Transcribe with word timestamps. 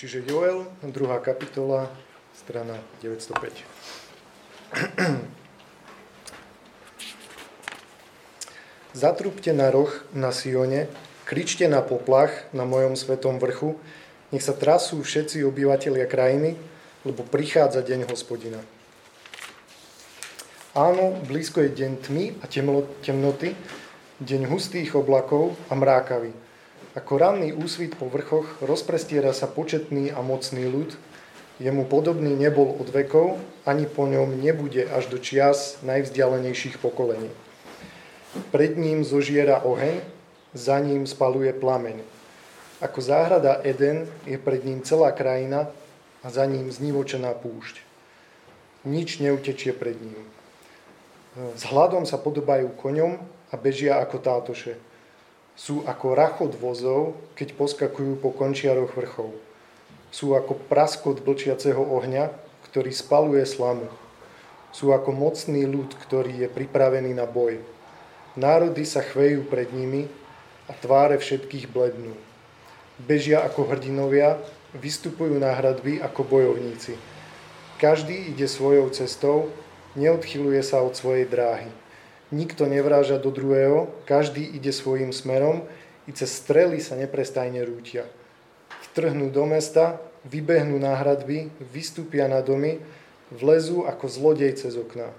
Čiže 0.00 0.24
Joel, 0.24 0.64
druhá 0.80 1.20
kapitola, 1.20 1.92
strana 2.32 2.80
905. 3.04 4.96
Zatrúbte 8.96 9.52
na 9.52 9.68
roh 9.68 9.92
na 10.16 10.32
Sione, 10.32 10.88
kričte 11.28 11.68
na 11.68 11.84
poplach 11.84 12.32
na 12.56 12.64
mojom 12.64 12.96
svetom 12.96 13.36
vrchu, 13.36 13.76
nech 14.32 14.40
sa 14.40 14.56
trasú 14.56 15.04
všetci 15.04 15.44
obyvateľia 15.44 16.08
krajiny, 16.08 16.56
lebo 17.04 17.20
prichádza 17.20 17.84
deň 17.84 18.08
hospodina. 18.08 18.64
Áno, 20.72 21.12
blízko 21.28 21.60
je 21.60 21.76
deň 21.76 21.92
tmy 22.08 22.40
a 22.40 22.48
temnoty, 23.04 23.52
deň 24.24 24.48
hustých 24.48 24.96
oblakov 24.96 25.60
a 25.68 25.76
mrákavy. 25.76 26.48
Ako 26.90 27.22
ranný 27.22 27.54
úsvit 27.54 27.94
po 27.94 28.10
vrchoch 28.10 28.58
rozprestiera 28.66 29.30
sa 29.30 29.46
početný 29.46 30.10
a 30.10 30.18
mocný 30.26 30.66
ľud, 30.66 30.98
jemu 31.62 31.86
podobný 31.86 32.34
nebol 32.34 32.74
od 32.82 32.90
vekov, 32.90 33.38
ani 33.62 33.86
po 33.86 34.10
ňom 34.10 34.42
nebude 34.42 34.90
až 34.90 35.06
do 35.06 35.22
čias 35.22 35.78
najvzdialenejších 35.86 36.82
pokolení. 36.82 37.30
Pred 38.50 38.74
ním 38.74 39.06
zožiera 39.06 39.62
oheň, 39.62 40.02
za 40.50 40.82
ním 40.82 41.06
spaluje 41.06 41.54
plameň. 41.54 42.02
Ako 42.82 42.98
záhrada 42.98 43.62
Eden 43.62 44.10
je 44.26 44.34
pred 44.34 44.66
ním 44.66 44.82
celá 44.82 45.14
krajina 45.14 45.70
a 46.24 46.26
za 46.26 46.42
ním 46.42 46.74
znivočená 46.74 47.38
púšť. 47.38 47.86
Nič 48.82 49.22
neutečie 49.22 49.70
pred 49.70 49.94
ním. 49.94 50.26
S 51.54 51.62
hladom 51.70 52.02
sa 52.02 52.18
podobajú 52.18 52.66
koňom 52.74 53.14
a 53.52 53.54
bežia 53.54 54.02
ako 54.02 54.18
tátoše. 54.18 54.89
Sú 55.60 55.84
ako 55.84 56.16
rachot 56.16 56.56
vozov, 56.56 57.20
keď 57.36 57.52
poskakujú 57.52 58.16
po 58.16 58.32
končiaroch 58.32 58.96
vrchov. 58.96 59.28
Sú 60.08 60.32
ako 60.32 60.56
praskot 60.56 61.20
blčiaceho 61.20 61.84
ohňa, 61.84 62.32
ktorý 62.72 62.88
spaluje 62.88 63.44
slamu. 63.44 63.84
Sú 64.72 64.96
ako 64.96 65.12
mocný 65.12 65.68
ľud, 65.68 65.92
ktorý 66.00 66.32
je 66.40 66.48
pripravený 66.48 67.12
na 67.12 67.28
boj. 67.28 67.60
Národy 68.40 68.88
sa 68.88 69.04
chvejú 69.04 69.52
pred 69.52 69.68
nimi 69.76 70.08
a 70.64 70.72
tváre 70.72 71.20
všetkých 71.20 71.68
blednú. 71.68 72.16
Bežia 72.96 73.44
ako 73.44 73.68
hrdinovia, 73.68 74.40
vystupujú 74.72 75.36
na 75.36 75.52
hradby 75.52 76.00
ako 76.00 76.24
bojovníci. 76.24 76.96
Každý 77.76 78.32
ide 78.32 78.48
svojou 78.48 78.88
cestou, 78.96 79.52
neodchyluje 79.92 80.64
sa 80.64 80.80
od 80.80 80.96
svojej 80.96 81.28
dráhy. 81.28 81.68
Nikto 82.30 82.70
nevráža 82.70 83.18
do 83.18 83.34
druhého, 83.34 83.90
každý 84.06 84.46
ide 84.46 84.70
svojim 84.70 85.10
smerom 85.10 85.66
i 86.06 86.14
cez 86.14 86.30
strely 86.30 86.78
sa 86.78 86.94
neprestajne 86.94 87.58
rútia. 87.66 88.06
Vtrhnú 88.90 89.34
do 89.34 89.42
mesta, 89.50 89.98
vybehnú 90.22 90.78
na 90.78 90.94
hradby, 90.94 91.50
vystúpia 91.58 92.30
na 92.30 92.38
domy, 92.38 92.78
vlezú 93.34 93.82
ako 93.82 94.06
zlodej 94.06 94.54
cez 94.62 94.78
okná. 94.78 95.10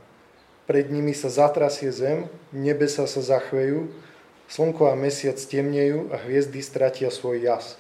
Pred 0.72 0.88
nimi 0.88 1.12
sa 1.12 1.28
zatrasie 1.28 1.92
zem, 1.92 2.32
nebesa 2.56 3.04
sa 3.04 3.20
zachvejú, 3.20 3.92
slnko 4.48 4.88
a 4.88 4.96
mesiac 4.96 5.36
temnejú 5.36 6.12
a 6.12 6.20
hviezdy 6.20 6.64
stratia 6.64 7.12
svoj 7.12 7.44
jas. 7.44 7.76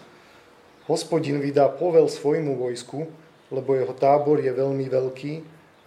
Hospodin 0.91 1.39
vydá 1.39 1.71
povel 1.71 2.11
svojmu 2.11 2.59
vojsku, 2.59 3.07
lebo 3.47 3.79
jeho 3.79 3.95
tábor 3.95 4.43
je 4.43 4.51
veľmi 4.51 4.91
veľký 4.91 5.33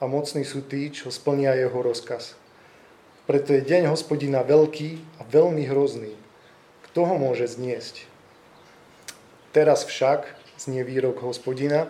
a 0.00 0.08
mocní 0.08 0.48
sú 0.48 0.64
tí, 0.64 0.88
čo 0.88 1.12
splnia 1.12 1.56
jeho 1.56 1.76
rozkaz. 1.76 2.40
Preto 3.24 3.56
je 3.56 3.64
deň 3.64 3.88
hospodina 3.88 4.44
veľký 4.44 5.20
a 5.20 5.24
veľmi 5.24 5.64
hrozný. 5.68 6.12
Kto 6.90 7.08
ho 7.08 7.16
môže 7.16 7.48
zniesť? 7.48 8.04
Teraz 9.56 9.88
však, 9.88 10.28
znie 10.60 10.84
výrok 10.84 11.24
hospodina, 11.24 11.88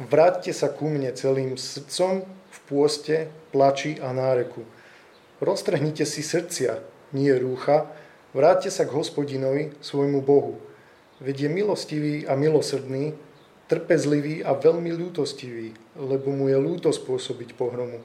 vráťte 0.00 0.56
sa 0.56 0.72
ku 0.72 0.88
mne 0.88 1.12
celým 1.12 1.60
srdcom 1.60 2.24
pôste, 2.64 3.28
plači 3.52 4.00
a 4.00 4.10
náreku. 4.10 4.64
Roztrhnite 5.44 6.08
si 6.08 6.24
srdcia, 6.24 6.80
nie 7.12 7.30
rúcha, 7.36 7.90
vráťte 8.32 8.72
sa 8.72 8.88
k 8.88 8.94
hospodinovi, 8.96 9.76
svojmu 9.84 10.24
Bohu. 10.24 10.56
Veď 11.20 11.46
je 11.46 11.50
milostivý 11.52 12.14
a 12.24 12.34
milosrdný, 12.34 13.14
trpezlivý 13.68 14.44
a 14.44 14.56
veľmi 14.56 14.92
ľútostivý, 14.92 15.76
lebo 15.96 16.32
mu 16.32 16.48
je 16.48 16.58
ľúto 16.58 16.90
spôsobiť 16.92 17.56
pohromu. 17.56 18.00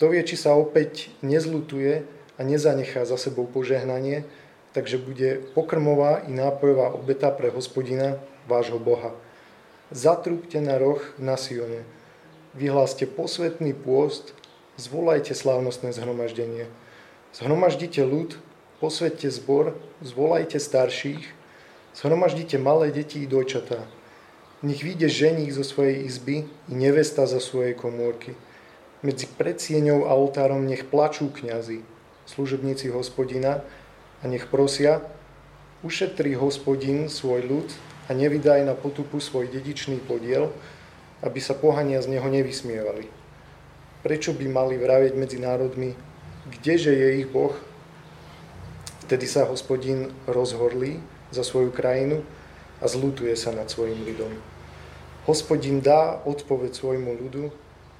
Kto 0.00 0.08
vie, 0.08 0.24
či 0.24 0.40
sa 0.40 0.56
opäť 0.56 1.12
nezlutuje 1.20 2.08
a 2.08 2.40
nezanechá 2.40 3.04
za 3.04 3.20
sebou 3.20 3.44
požehnanie, 3.44 4.24
takže 4.72 4.96
bude 4.96 5.44
pokrmová 5.52 6.24
i 6.24 6.32
nápojová 6.32 6.96
obeta 6.96 7.28
pre 7.28 7.52
hospodina, 7.52 8.16
vášho 8.48 8.80
Boha. 8.80 9.12
Zatrúbte 9.92 10.56
na 10.64 10.80
roh 10.80 11.04
na 11.20 11.36
Sione 11.36 11.84
vyhláste 12.54 13.06
posvetný 13.06 13.74
pôst, 13.74 14.34
zvolajte 14.74 15.34
slávnostné 15.34 15.94
zhromaždenie. 15.94 16.66
Zhromaždite 17.30 18.02
ľud, 18.02 18.38
posvedte 18.82 19.30
zbor, 19.30 19.78
zvolajte 20.02 20.58
starších, 20.58 21.22
zhromaždite 21.94 22.58
malé 22.58 22.90
deti 22.90 23.22
i 23.22 23.30
dojčatá. 23.30 23.86
Nech 24.60 24.82
vyjde 24.82 25.08
ženík 25.08 25.54
zo 25.54 25.64
svojej 25.64 26.04
izby 26.04 26.44
i 26.68 26.74
nevesta 26.74 27.24
zo 27.24 27.40
svojej 27.40 27.72
komórky. 27.72 28.36
Medzi 29.00 29.24
predsieňou 29.24 30.04
a 30.04 30.12
oltárom 30.12 30.68
nech 30.68 30.84
plačú 30.84 31.32
kňazi, 31.32 31.80
služobníci 32.28 32.92
hospodina, 32.92 33.64
a 34.20 34.28
nech 34.28 34.52
prosia, 34.52 35.00
ušetri 35.80 36.36
hospodin 36.36 37.08
svoj 37.08 37.40
ľud 37.48 37.68
a 38.08 38.12
nevydaj 38.12 38.68
na 38.68 38.76
potupu 38.76 39.16
svoj 39.16 39.48
dedičný 39.48 40.04
podiel, 40.04 40.52
aby 41.24 41.40
sa 41.40 41.56
pohania 41.56 42.04
z 42.04 42.12
neho 42.12 42.28
nevysmievali. 42.28 43.08
Prečo 44.04 44.36
by 44.36 44.44
mali 44.48 44.76
vraviť 44.76 45.12
medzi 45.16 45.40
národmi, 45.40 45.96
kdeže 46.52 46.92
je 46.92 47.24
ich 47.24 47.28
Boh? 47.28 47.56
Vtedy 49.08 49.24
sa 49.24 49.48
hospodin 49.48 50.12
rozhorlí 50.28 51.00
za 51.32 51.40
svoju 51.40 51.72
krajinu 51.72 52.20
a 52.80 52.88
zlutuje 52.88 53.32
sa 53.36 53.52
nad 53.52 53.72
svojim 53.72 53.96
ľudom. 54.04 54.32
Hospodin 55.24 55.80
dá 55.80 56.20
odpoveď 56.24 56.76
svojmu 56.76 57.16
ľudu, 57.16 57.52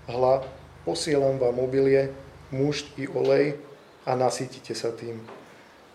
hla, 0.09 0.45
posielam 0.85 1.41
vám 1.41 1.59
obilie, 1.61 2.13
mušť 2.51 2.99
i 2.99 3.05
olej 3.11 3.61
a 4.07 4.17
nasítite 4.17 4.75
sa 4.75 4.93
tým. 4.95 5.21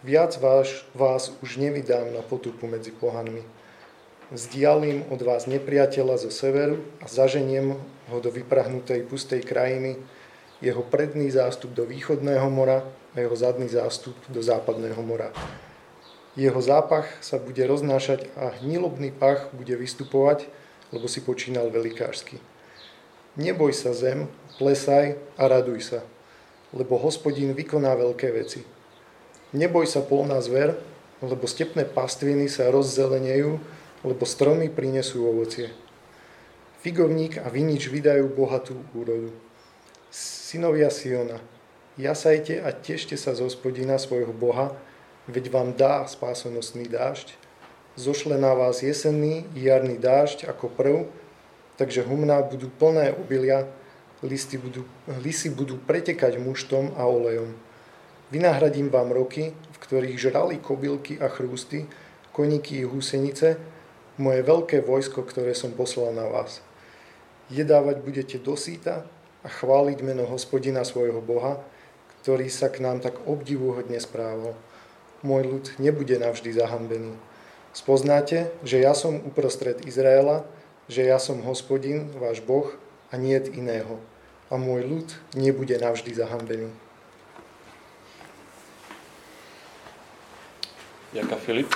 Viac 0.05 0.37
vás, 0.37 0.85
vás 0.93 1.33
už 1.41 1.57
nevydám 1.57 2.13
na 2.13 2.21
potupu 2.21 2.69
medzi 2.69 2.93
pohanmi 2.93 3.41
Vzdialím 4.33 5.05
od 5.13 5.21
vás 5.21 5.45
nepriateľa 5.45 6.17
zo 6.17 6.33
severu 6.33 6.81
a 6.97 7.05
zaženiem 7.05 7.77
ho 8.09 8.17
do 8.17 8.33
vyprahnutej 8.33 9.05
pustej 9.05 9.45
krajiny, 9.45 10.01
jeho 10.65 10.81
predný 10.81 11.29
zástup 11.29 11.77
do 11.77 11.85
východného 11.85 12.49
mora 12.49 12.81
a 13.13 13.21
jeho 13.21 13.37
zadný 13.37 13.69
zástup 13.69 14.17
do 14.25 14.41
západného 14.41 14.97
mora. 15.05 15.29
Jeho 16.33 16.57
zápach 16.57 17.05
sa 17.21 17.37
bude 17.37 17.61
roznášať 17.69 18.25
a 18.33 18.49
hnilobný 18.65 19.13
pach 19.13 19.53
bude 19.53 19.77
vystupovať, 19.77 20.49
lebo 20.89 21.05
si 21.05 21.21
počínal 21.21 21.69
velikážsky. 21.69 22.41
Neboj 23.37 23.77
sa 23.77 23.93
zem, 23.93 24.25
plesaj 24.55 25.19
a 25.35 25.43
raduj 25.47 25.93
sa, 25.93 25.99
lebo 26.75 26.99
hospodín 26.99 27.51
vykoná 27.55 27.95
veľké 27.95 28.31
veci. 28.31 28.63
Neboj 29.55 29.87
sa 29.87 30.03
polná 30.03 30.41
zver, 30.43 30.75
lebo 31.23 31.47
stepné 31.47 31.87
pastviny 31.87 32.51
sa 32.51 32.67
rozzelenejú 32.71 33.59
lebo 34.05 34.23
stromy 34.23 34.69
prinesú 34.69 35.25
ovocie. 35.25 35.73
Figovník 36.85 37.41
a 37.41 37.49
vinič 37.49 37.89
vydajú 37.89 38.29
bohatú 38.29 38.77
úrodu. 38.93 39.33
Synovia 40.13 40.93
Siona, 40.93 41.41
jasajte 41.97 42.61
a 42.61 42.69
tešte 42.69 43.17
sa 43.17 43.33
zo 43.33 43.49
spodina 43.49 43.97
svojho 43.97 44.29
Boha, 44.29 44.77
veď 45.25 45.49
vám 45.49 45.73
dá 45.73 46.05
spásonosný 46.05 46.85
dážď. 46.85 47.33
Zošle 47.97 48.37
na 48.37 48.53
vás 48.53 48.85
jesenný 48.85 49.49
i 49.57 49.65
jarný 49.65 49.97
dážď 49.97 50.45
ako 50.53 50.69
prv, 50.69 50.97
takže 51.81 52.05
humná 52.05 52.45
budú 52.45 52.69
plné 52.77 53.17
obilia, 53.17 53.65
listy 54.23 54.55
budú, 54.55 54.87
lisy 55.19 55.51
budú 55.51 55.75
pretekať 55.81 56.39
muštom 56.39 56.95
a 56.95 57.03
olejom. 57.03 57.51
Vynahradím 58.31 58.87
vám 58.87 59.11
roky, 59.11 59.51
v 59.51 59.77
ktorých 59.81 60.17
žrali 60.17 60.55
kobylky 60.61 61.19
a 61.19 61.27
chrústy, 61.27 61.89
koníky 62.31 62.83
i 62.83 62.87
húsenice, 62.87 63.59
moje 64.15 64.41
veľké 64.47 64.79
vojsko, 64.83 65.27
ktoré 65.27 65.51
som 65.51 65.75
poslal 65.75 66.15
na 66.15 66.25
vás. 66.27 66.63
Jedávať 67.51 68.01
budete 68.01 68.37
do 68.39 68.55
síta 68.55 69.05
a 69.43 69.47
chváliť 69.51 70.01
meno 70.01 70.25
hospodina 70.25 70.81
svojho 70.87 71.19
Boha, 71.19 71.61
ktorý 72.23 72.49
sa 72.49 72.73
k 72.73 72.81
nám 72.81 73.05
tak 73.05 73.21
obdivuhodne 73.29 74.01
správal. 74.01 74.57
Môj 75.21 75.43
ľud 75.45 75.65
nebude 75.77 76.17
navždy 76.17 76.57
zahambený. 76.57 77.13
Spoznáte, 77.75 78.49
že 78.63 78.81
ja 78.81 78.95
som 78.97 79.19
uprostred 79.21 79.83
Izraela, 79.85 80.47
že 80.89 81.05
ja 81.05 81.21
som 81.21 81.43
hospodin, 81.43 82.09
váš 82.17 82.41
Boh 82.41 82.71
a 83.11 83.17
niet 83.17 83.47
iného. 83.53 83.99
A 84.49 84.61
môj 84.61 84.85
ľud 84.85 85.09
nebude 85.33 85.73
navždy 85.77 86.13
zahambený. 86.13 86.69
Ďakujem, 91.15 91.41
Filip. 91.41 91.71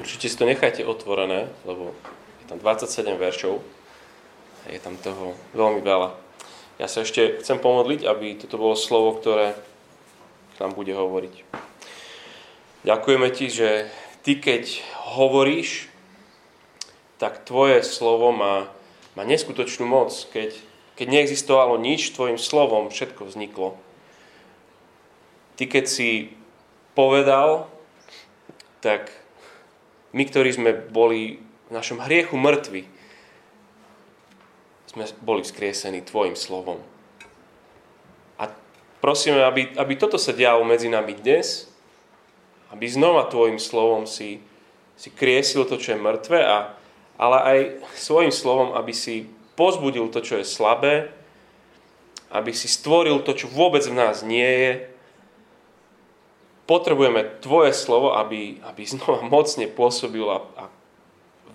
Určite 0.00 0.26
si 0.32 0.36
to 0.40 0.48
nechajte 0.48 0.80
otvorené, 0.82 1.52
lebo 1.68 1.92
je 2.40 2.46
tam 2.48 2.58
27 2.58 3.20
veršov 3.20 3.60
a 4.64 4.72
je 4.72 4.80
tam 4.80 4.96
toho 4.96 5.36
veľmi 5.52 5.84
veľa. 5.84 6.16
Ja 6.80 6.88
sa 6.88 7.04
ešte 7.04 7.44
chcem 7.44 7.60
pomodliť, 7.60 8.08
aby 8.08 8.40
toto 8.40 8.56
bolo 8.56 8.74
slovo, 8.74 9.20
ktoré 9.20 9.52
k 10.56 10.64
nám 10.64 10.72
bude 10.72 10.96
hovoriť. 10.96 11.44
Ďakujeme 12.88 13.28
ti, 13.30 13.46
že 13.52 13.92
ty 14.24 14.40
keď 14.40 14.80
hovoríš, 15.14 15.91
tak 17.22 17.46
tvoje 17.46 17.86
slovo 17.86 18.34
má, 18.34 18.66
má 19.14 19.22
neskutočnú 19.22 19.86
moc. 19.86 20.10
Keď, 20.34 20.58
keď 20.98 21.06
neexistovalo 21.06 21.78
nič, 21.78 22.10
tvojim 22.10 22.34
slovom 22.34 22.90
všetko 22.90 23.30
vzniklo. 23.30 23.78
Ty 25.54 25.70
keď 25.70 25.84
si 25.86 26.34
povedal, 26.98 27.70
tak 28.82 29.14
my, 30.10 30.26
ktorí 30.26 30.50
sme 30.50 30.74
boli 30.74 31.38
v 31.70 31.70
našom 31.70 32.02
hriechu 32.02 32.34
mŕtvi, 32.34 32.90
sme 34.90 35.06
boli 35.22 35.46
skriesení 35.46 36.02
Tvojim 36.02 36.34
slovom. 36.34 36.82
A 38.36 38.50
prosíme, 38.98 39.40
aby, 39.46 39.72
aby 39.78 39.94
toto 39.94 40.18
sa 40.18 40.34
dialo 40.34 40.66
medzi 40.66 40.90
nami 40.90 41.16
dnes, 41.16 41.70
aby 42.74 42.90
znova 42.90 43.30
Tvojim 43.30 43.62
slovom 43.62 44.10
si, 44.10 44.42
si 44.98 45.08
kriesil 45.14 45.64
to, 45.64 45.78
čo 45.78 45.94
je 45.94 46.02
mŕtve, 46.02 46.42
a, 46.42 46.81
ale 47.22 47.38
aj 47.38 47.58
svojim 47.94 48.34
slovom, 48.34 48.74
aby 48.74 48.90
si 48.90 49.30
pozbudil 49.54 50.10
to, 50.10 50.18
čo 50.18 50.42
je 50.42 50.46
slabé, 50.46 51.14
aby 52.34 52.50
si 52.50 52.66
stvoril 52.66 53.22
to, 53.22 53.38
čo 53.38 53.46
vôbec 53.46 53.86
v 53.86 53.94
nás 53.94 54.26
nie 54.26 54.42
je. 54.42 54.72
Potrebujeme 56.66 57.38
Tvoje 57.38 57.70
slovo, 57.70 58.18
aby, 58.18 58.58
aby 58.66 58.82
znova 58.82 59.22
mocne 59.22 59.70
pôsobilo 59.70 60.34
a, 60.34 60.38
a 60.58 60.64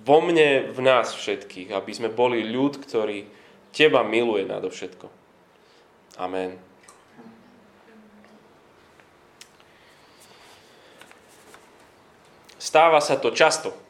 vo 0.07 0.23
mne, 0.23 0.71
v 0.71 0.79
nás 0.79 1.11
všetkých, 1.11 1.75
aby 1.75 1.91
sme 1.91 2.07
boli 2.07 2.47
ľud, 2.47 2.79
ktorý 2.79 3.27
Teba 3.75 4.07
miluje 4.07 4.47
nadovšetko. 4.47 5.11
Amen. 6.17 6.55
Stáva 12.55 13.03
sa 13.03 13.19
to 13.19 13.35
často. 13.35 13.86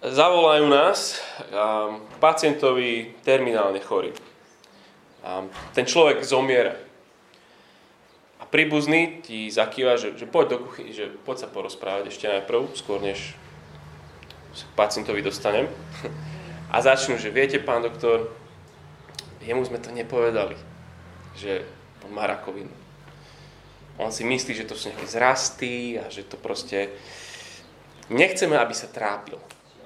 Zavolajú 0.00 0.64
nás 0.64 1.20
k 1.52 2.14
pacientovi 2.24 3.20
terminálne 3.20 3.84
chorý. 3.84 4.16
Ten 5.76 5.84
človek 5.84 6.24
zomiera. 6.24 6.72
A 8.40 8.48
príbuzný 8.48 9.20
ti 9.20 9.52
zakýva, 9.52 10.00
že, 10.00 10.16
že 10.16 10.24
poď 10.24 10.56
do 10.56 10.58
kuchyny, 10.64 10.96
že 10.96 11.12
poď 11.28 11.44
sa 11.44 11.48
porozprávať 11.52 12.08
ešte 12.08 12.32
najprv, 12.32 12.72
skôr 12.72 13.04
než 13.04 13.36
k 14.56 14.72
pacientovi 14.72 15.20
dostanem. 15.20 15.68
A 16.72 16.80
začnú, 16.80 17.20
že 17.20 17.28
viete, 17.28 17.60
pán 17.60 17.84
doktor, 17.84 18.32
jemu 19.44 19.68
sme 19.68 19.82
to 19.82 19.92
nepovedali, 19.92 20.56
že 21.36 21.66
on 22.06 22.14
má 22.14 22.24
rakovinu. 22.24 22.72
On 24.00 24.08
si 24.08 24.24
myslí, 24.24 24.56
že 24.56 24.64
to 24.64 24.78
sú 24.78 24.88
nejaké 24.88 25.04
zrasty 25.04 26.00
a 26.00 26.08
že 26.08 26.24
to 26.24 26.40
proste... 26.40 26.88
Nechceme, 28.08 28.56
aby 28.56 28.72
sa 28.72 28.88
trápil. 28.88 29.36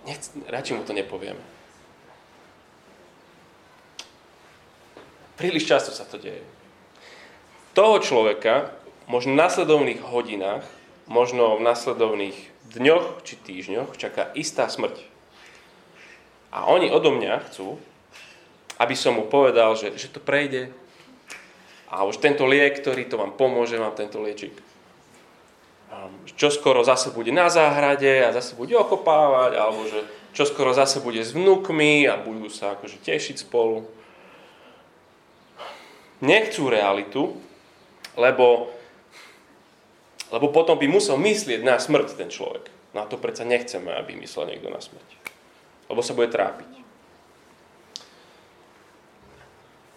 Nechce, 0.04 0.36
radšej 0.48 0.74
mu 0.76 0.82
to 0.84 0.92
nepovieme. 0.92 1.40
Príliš 5.34 5.66
často 5.66 5.90
sa 5.90 6.06
to 6.06 6.20
deje. 6.20 6.44
Toho 7.74 7.98
človeka 7.98 8.70
možno 9.10 9.34
v 9.34 9.40
nasledovných 9.42 10.00
hodinách, 10.06 10.64
možno 11.10 11.58
v 11.58 11.66
nasledovných 11.66 12.38
dňoch 12.70 13.26
či 13.26 13.34
týždňoch 13.36 13.98
čaká 13.98 14.30
istá 14.38 14.70
smrť. 14.70 15.02
A 16.54 16.70
oni 16.70 16.88
odo 16.94 17.10
mňa 17.10 17.50
chcú, 17.50 17.82
aby 18.78 18.94
som 18.94 19.18
mu 19.18 19.26
povedal, 19.26 19.74
že, 19.74 19.98
že 19.98 20.06
to 20.06 20.22
prejde 20.22 20.70
a 21.90 22.06
už 22.06 22.22
tento 22.22 22.46
liek, 22.46 22.78
ktorý 22.78 23.10
to 23.10 23.18
vám 23.18 23.34
pomôže, 23.34 23.74
vám 23.74 23.94
tento 23.94 24.22
liečik. 24.22 24.54
Čo 26.34 26.50
skoro 26.50 26.82
zase 26.82 27.14
bude 27.14 27.30
na 27.30 27.46
záhrade 27.52 28.26
a 28.26 28.34
zase 28.34 28.58
bude 28.58 28.74
okopávať, 28.74 29.52
alebo 29.54 29.86
že 29.86 30.02
čo 30.34 30.42
skoro 30.44 30.74
zase 30.74 30.98
bude 30.98 31.22
s 31.22 31.30
vnúkmi 31.30 32.10
a 32.10 32.18
budú 32.18 32.50
sa 32.50 32.74
akože 32.74 32.98
tešiť 33.02 33.46
spolu. 33.46 33.86
Nechcú 36.24 36.66
realitu, 36.66 37.38
lebo 38.18 38.74
lebo 40.34 40.50
potom 40.50 40.74
by 40.74 40.90
musel 40.90 41.14
myslieť 41.14 41.62
na 41.62 41.78
smrť 41.78 42.18
ten 42.18 42.26
človek. 42.26 42.66
Na 42.90 43.06
to 43.06 43.14
predsa 43.14 43.46
nechceme, 43.46 43.94
aby 43.94 44.18
myslel 44.18 44.50
niekto 44.50 44.66
na 44.66 44.82
smrť. 44.82 45.08
Lebo 45.86 46.02
sa 46.02 46.16
bude 46.16 46.26
trápiť. 46.26 46.70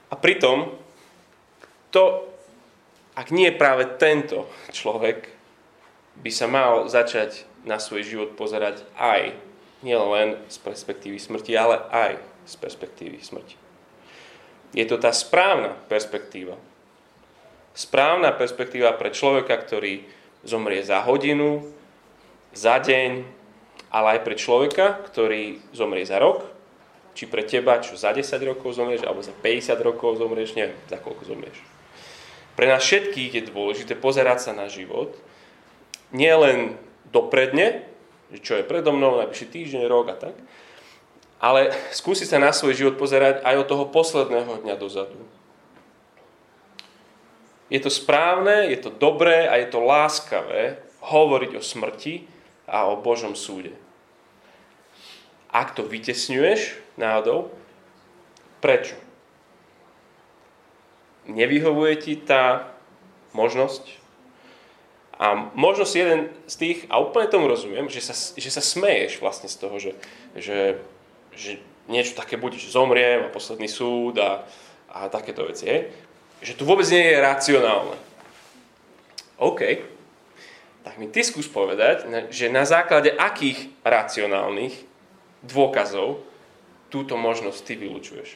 A 0.07 0.15
pritom, 0.15 0.77
to, 1.89 2.29
ak 3.17 3.33
nie 3.33 3.50
práve 3.50 3.89
tento 3.97 4.45
človek, 4.69 5.37
by 6.23 6.31
sa 6.33 6.47
mal 6.49 6.89
začať 6.89 7.45
na 7.67 7.77
svoj 7.77 8.03
život 8.05 8.29
pozerať 8.39 8.81
aj, 8.95 9.35
nielen 9.85 10.39
z 10.49 10.57
perspektívy 10.63 11.19
smrti, 11.21 11.53
ale 11.53 11.83
aj 11.91 12.17
z 12.47 12.53
perspektívy 12.57 13.21
smrti. 13.21 13.55
Je 14.73 14.85
to 14.87 14.97
tá 14.97 15.13
správna 15.13 15.75
perspektíva. 15.87 16.57
Správna 17.77 18.33
perspektíva 18.33 18.95
pre 18.97 19.13
človeka, 19.13 19.53
ktorý 19.53 20.01
zomrie 20.41 20.81
za 20.81 21.05
hodinu, 21.05 21.61
za 22.55 22.81
deň, 22.81 23.21
ale 23.93 24.17
aj 24.17 24.19
pre 24.25 24.35
človeka, 24.35 24.97
ktorý 25.07 25.61
zomrie 25.71 26.03
za 26.03 26.17
rok, 26.17 26.41
či 27.13 27.25
pre 27.25 27.45
teba, 27.45 27.81
čo 27.81 27.97
za 27.97 28.13
10 28.13 28.29
rokov 28.45 28.77
zomrieš, 28.77 29.01
alebo 29.05 29.25
za 29.25 29.33
50 29.33 29.73
rokov 29.81 30.21
zomrieš, 30.21 30.53
neviem, 30.53 30.77
za 30.85 31.01
koľko 31.01 31.23
zomrieš. 31.25 31.57
Pre 32.53 32.65
nás 32.65 32.81
všetkých 32.81 33.31
je 33.37 33.49
dôležité 33.49 33.93
pozerať 33.97 34.49
sa 34.49 34.51
na 34.53 34.69
život, 34.69 35.13
nielen 36.12 36.80
dopredne, 37.12 37.83
čo 38.44 38.59
je 38.59 38.68
predo 38.68 38.92
mnou, 38.92 39.19
najbližší 39.19 39.48
týždeň, 39.48 39.81
rok 39.88 40.12
a 40.12 40.15
tak, 40.19 40.36
ale 41.38 41.71
skúsiť 41.94 42.27
sa 42.33 42.42
na 42.42 42.51
svoj 42.51 42.74
život 42.74 42.95
pozerať 42.98 43.45
aj 43.45 43.56
od 43.62 43.68
toho 43.69 43.86
posledného 43.88 44.65
dňa 44.65 44.75
dozadu. 44.75 45.19
Je 47.68 47.80
to 47.83 47.92
správne, 47.92 48.71
je 48.71 48.80
to 48.80 48.92
dobré 48.92 49.44
a 49.45 49.59
je 49.59 49.68
to 49.68 49.83
láskavé 49.83 50.80
hovoriť 51.04 51.51
o 51.59 51.62
smrti 51.62 52.24
a 52.63 52.88
o 52.88 53.00
Božom 53.00 53.36
súde. 53.36 53.75
Ak 55.51 55.75
to 55.75 55.84
vytesňuješ 55.84 56.79
náhodou, 57.00 57.51
prečo? 58.63 58.96
Nevyhovuje 61.27 61.93
ti 62.00 62.13
tá 62.15 62.72
možnosť? 63.36 64.06
A 65.17 65.50
možno 65.57 65.81
si 65.86 65.97
jeden 65.97 66.29
z 66.45 66.55
tých, 66.55 66.77
a 66.93 67.01
úplne 67.01 67.25
tomu 67.25 67.50
rozumiem, 67.50 67.89
že 67.89 68.05
sa, 68.05 68.13
že 68.13 68.50
sa 68.53 68.62
smeješ 68.62 69.17
vlastne 69.17 69.50
z 69.50 69.57
toho, 69.57 69.75
že, 69.81 69.97
že, 70.38 70.77
že 71.33 71.57
niečo 71.89 72.13
také 72.13 72.38
bude, 72.38 72.62
že 72.62 72.69
zomriem 72.69 73.25
a 73.25 73.33
posledný 73.33 73.65
súd 73.65 74.21
a, 74.21 74.45
a 74.93 75.09
takéto 75.09 75.50
veci. 75.50 75.65
Je 75.65 75.89
že 76.41 76.53
tu 76.53 76.69
vôbec 76.69 76.86
nie 76.93 77.01
je 77.01 77.17
racionálne. 77.17 77.97
OK, 79.41 79.62
tak 80.86 80.93
mi 81.01 81.09
ty 81.09 81.25
skús 81.25 81.50
povedať, 81.50 82.05
že 82.29 82.53
na 82.53 82.65
základe 82.65 83.13
akých 83.13 83.69
racionálnych 83.81 84.74
dôkazov 85.45 86.21
túto 86.89 87.17
možnosť 87.17 87.59
ty 87.65 87.74
vylučuješ. 87.77 88.29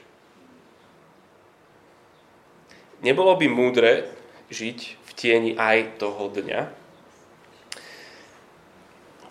Nebolo 3.02 3.34
by 3.34 3.48
múdre 3.50 4.21
žiť 4.52 4.80
v 5.00 5.12
tieni 5.16 5.52
aj 5.56 5.98
toho 5.98 6.28
dňa? 6.30 6.62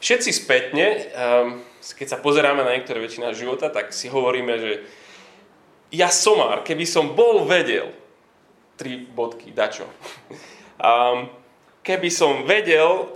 Všetci 0.01 0.31
spätne, 0.33 0.87
um, 1.13 1.61
keď 1.85 2.17
sa 2.17 2.19
pozeráme 2.19 2.65
na 2.65 2.73
niektoré 2.73 3.05
väčšina 3.05 3.37
života, 3.37 3.69
tak 3.69 3.93
si 3.93 4.09
hovoríme, 4.09 4.57
že 4.57 4.73
ja 5.93 6.09
somár, 6.09 6.65
keby 6.65 6.89
som 6.89 7.13
bol 7.13 7.45
vedel, 7.45 7.93
tri 8.81 8.97
bodky, 8.97 9.53
dačo. 9.53 9.85
Um, 10.81 11.29
keby 11.87 12.09
som 12.09 12.49
vedel 12.49 13.13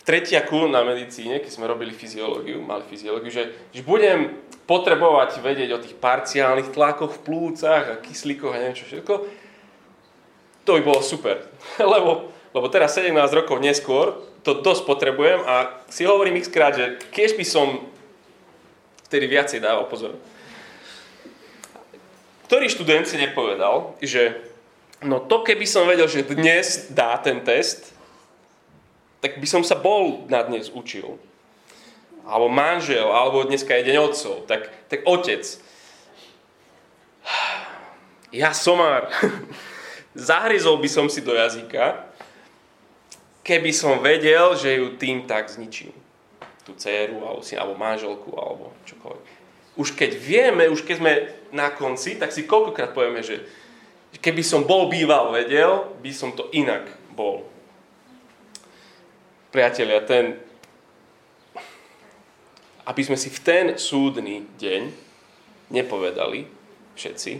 v 0.00 0.02
tretiaku 0.06 0.64
na 0.64 0.80
medicíne, 0.80 1.44
keď 1.44 1.50
sme 1.52 1.68
robili 1.68 1.92
fyziológiu, 1.92 2.64
mali 2.64 2.88
fyziológiu, 2.88 3.28
že, 3.28 3.44
že 3.68 3.84
budem 3.84 4.32
potrebovať 4.64 5.44
vedieť 5.44 5.70
o 5.76 5.82
tých 5.82 5.94
parciálnych 6.00 6.72
tlakoch 6.72 7.20
v 7.20 7.22
plúcach 7.22 7.84
a 7.90 8.00
kyslíkoch 8.00 8.54
a 8.54 8.58
neviem 8.64 8.78
čo 8.78 8.88
všetko, 8.88 9.14
to 10.66 10.74
by 10.74 10.82
bolo 10.82 11.00
super. 11.00 11.46
lebo, 11.78 12.34
lebo 12.50 12.66
teraz 12.68 12.98
17 12.98 13.14
rokov 13.30 13.62
neskôr 13.62 14.18
to 14.42 14.58
dosť 14.58 14.82
potrebujem 14.86 15.42
a 15.46 15.82
si 15.90 16.02
hovorím 16.06 16.42
x 16.42 16.50
krát, 16.50 16.74
že 16.74 16.98
keď 17.14 17.30
by 17.38 17.44
som 17.46 17.66
vtedy 19.06 19.30
viacej 19.30 19.62
dával 19.62 19.86
pozor. 19.86 20.18
Ktorý 22.46 22.70
študent 22.70 23.06
si 23.10 23.18
nepovedal, 23.18 23.98
že 23.98 24.38
no 25.02 25.18
to 25.18 25.42
keby 25.42 25.66
som 25.66 25.90
vedel, 25.90 26.06
že 26.06 26.26
dnes 26.26 26.90
dá 26.94 27.18
ten 27.18 27.42
test, 27.42 27.90
tak 29.18 29.42
by 29.42 29.46
som 29.50 29.66
sa 29.66 29.74
bol 29.74 30.30
na 30.30 30.46
dnes 30.46 30.70
učil. 30.70 31.18
Alebo 32.26 32.50
manžel, 32.50 33.06
alebo 33.06 33.46
dneska 33.46 33.74
je 33.78 33.86
deň 33.90 33.96
otcov. 34.02 34.46
Tak, 34.46 34.70
tak 34.90 35.00
otec. 35.06 35.42
Ja 38.34 38.50
somár. 38.50 39.06
Zahryzol 40.16 40.80
by 40.80 40.88
som 40.88 41.06
si 41.12 41.20
do 41.20 41.36
jazyka, 41.36 42.08
keby 43.44 43.70
som 43.70 44.00
vedel, 44.00 44.56
že 44.56 44.80
ju 44.80 44.96
tým 44.96 45.28
tak 45.28 45.52
zničím. 45.52 45.92
Tú 46.64 46.72
dceru, 46.74 47.20
alebo, 47.22 47.44
si, 47.44 47.54
alebo 47.54 47.76
manželku, 47.78 48.32
alebo 48.34 48.72
čokoľvek. 48.88 49.24
Už 49.76 49.92
keď 49.92 50.10
vieme, 50.16 50.64
už 50.72 50.82
keď 50.88 50.96
sme 50.98 51.12
na 51.52 51.68
konci, 51.68 52.16
tak 52.16 52.32
si 52.32 52.48
koľkokrát 52.48 52.96
povieme, 52.96 53.20
že 53.20 53.44
keby 54.18 54.40
som 54.40 54.64
bol 54.64 54.88
býval 54.88 55.30
vedel, 55.36 55.92
by 56.00 56.10
som 56.10 56.32
to 56.32 56.48
inak 56.56 56.88
bol. 57.12 57.44
Priatelia, 59.52 60.00
ten, 60.02 60.40
aby 62.88 63.02
sme 63.04 63.20
si 63.20 63.28
v 63.28 63.38
ten 63.44 63.64
súdny 63.76 64.48
deň 64.56 64.90
nepovedali 65.70 66.48
všetci, 66.96 67.32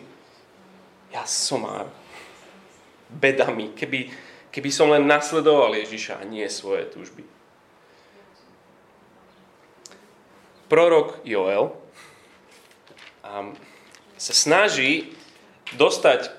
ja 1.17 1.25
somár, 1.25 1.89
bedami, 3.11 3.73
keby, 3.73 4.11
keby 4.51 4.71
som 4.73 4.91
len 4.91 5.07
nasledoval 5.07 5.75
Ježiša 5.79 6.21
a 6.21 6.29
nie 6.29 6.47
svoje 6.51 6.87
túžby. 6.91 7.23
Prorok 10.67 11.23
Joel 11.23 11.71
um, 13.23 13.55
sa 14.19 14.35
snaží 14.35 15.15
dostať 15.79 16.35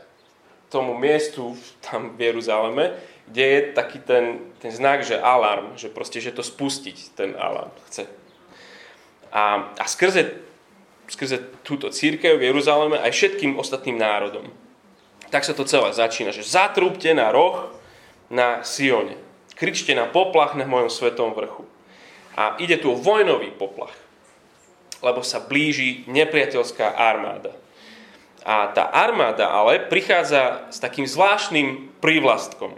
tomu 0.67 0.99
miestu 0.99 1.55
tam 1.79 2.19
v 2.19 2.31
Jeruzaleme, 2.31 2.91
kde 3.27 3.43
je 3.43 3.61
taký 3.71 3.99
ten, 4.03 4.51
ten 4.59 4.71
znak, 4.71 5.03
že 5.03 5.15
alarm, 5.15 5.79
že 5.79 5.87
proste, 5.87 6.19
že 6.19 6.35
to 6.35 6.43
spustiť, 6.43 7.15
ten 7.15 7.35
alarm 7.39 7.71
chce. 7.87 8.03
A, 9.31 9.71
a 9.75 9.85
skrze, 9.87 10.43
skrze 11.07 11.39
túto 11.63 11.87
církev 11.87 12.35
v 12.35 12.51
Jeruzaleme 12.51 12.99
aj 12.99 13.11
všetkým 13.15 13.55
ostatným 13.55 13.95
národom 13.95 14.47
tak 15.27 15.43
sa 15.43 15.53
to 15.53 15.67
celé 15.67 15.91
začína, 15.91 16.31
že 16.31 16.45
zatrúbte 16.45 17.11
na 17.11 17.31
roh 17.31 17.71
na 18.31 18.63
Sione. 18.63 19.19
Kričte 19.57 19.91
na 19.97 20.05
poplach 20.05 20.53
na 20.53 20.69
mojom 20.69 20.91
svetom 20.91 21.33
vrchu. 21.33 21.65
A 22.37 22.53
ide 22.61 22.77
tu 22.77 22.93
o 22.93 22.99
vojnový 22.99 23.49
poplach, 23.49 23.93
lebo 25.01 25.25
sa 25.25 25.41
blíži 25.41 26.05
nepriateľská 26.05 26.93
armáda. 26.93 27.57
A 28.45 28.69
tá 28.71 28.87
armáda 28.87 29.49
ale 29.49 29.81
prichádza 29.89 30.69
s 30.69 30.77
takým 30.77 31.09
zvláštnym 31.09 31.97
prívlastkom. 31.99 32.77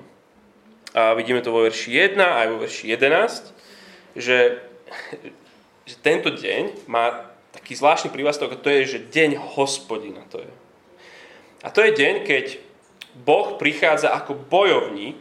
A 0.95 1.13
vidíme 1.13 1.43
to 1.43 1.53
vo 1.53 1.67
verši 1.67 2.15
1 2.15 2.17
aj 2.17 2.47
vo 2.49 2.57
verši 2.63 2.85
11, 2.95 4.17
že, 4.17 4.63
že 5.85 5.95
tento 6.01 6.33
deň 6.33 6.89
má 6.89 7.29
taký 7.53 7.77
zvláštny 7.77 8.09
prívlastok 8.09 8.55
a 8.55 8.61
to 8.61 8.73
je, 8.73 8.97
že 8.97 9.11
deň 9.13 9.37
hospodina 9.59 10.25
to 10.33 10.41
je. 10.41 10.53
A 11.59 11.67
to 11.67 11.83
je 11.83 11.91
deň, 11.91 12.15
keď 12.23 12.45
Boh 13.19 13.59
prichádza 13.59 14.15
ako 14.15 14.37
bojovník 14.37 15.19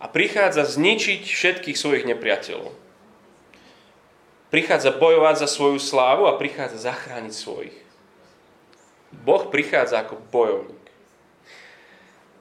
a 0.00 0.08
prichádza 0.08 0.64
zničiť 0.64 1.28
všetkých 1.28 1.76
svojich 1.76 2.08
nepriateľov. 2.08 2.72
Prichádza 4.48 4.96
bojovať 4.96 5.44
za 5.44 5.48
svoju 5.50 5.76
slávu 5.82 6.24
a 6.30 6.38
prichádza 6.38 6.88
zachrániť 6.88 7.34
svojich. 7.34 7.76
Boh 9.12 9.44
prichádza 9.52 10.00
ako 10.06 10.22
bojovník. 10.32 10.86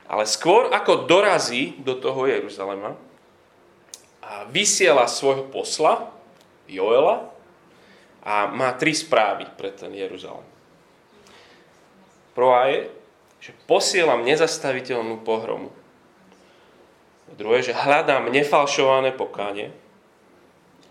Ale 0.05 0.23
skôr 0.29 0.69
ako 0.69 1.09
dorazí 1.09 1.75
do 1.81 1.97
toho 1.97 2.29
Jeruzalema 2.29 2.93
a 4.21 4.45
vysiela 4.47 5.09
svojho 5.09 5.49
posla, 5.49 6.13
Joela, 6.69 7.33
a 8.25 8.49
má 8.49 8.73
tri 8.73 8.93
správy 8.93 9.45
pre 9.53 9.69
ten 9.69 9.93
Jeruzalem. 9.93 10.54
Prvá 12.35 12.67
je, 12.67 12.91
že 13.39 13.55
posielam 13.65 14.27
nezastaviteľnú 14.27 15.23
pohromu. 15.23 15.71
Druhé, 17.39 17.63
že 17.63 17.73
hľadám 17.73 18.29
nefalšované 18.29 19.15
pokánie. 19.15 19.71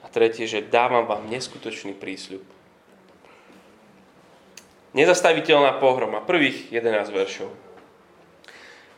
A 0.02 0.10
tretie, 0.10 0.48
že 0.48 0.64
dávam 0.64 1.04
vám 1.04 1.28
neskutočný 1.28 1.94
prísľub. 1.94 2.42
Nezastaviteľná 4.96 5.76
pohroma. 5.78 6.24
Prvých 6.24 6.72
11 6.72 7.12
veršov. 7.12 7.50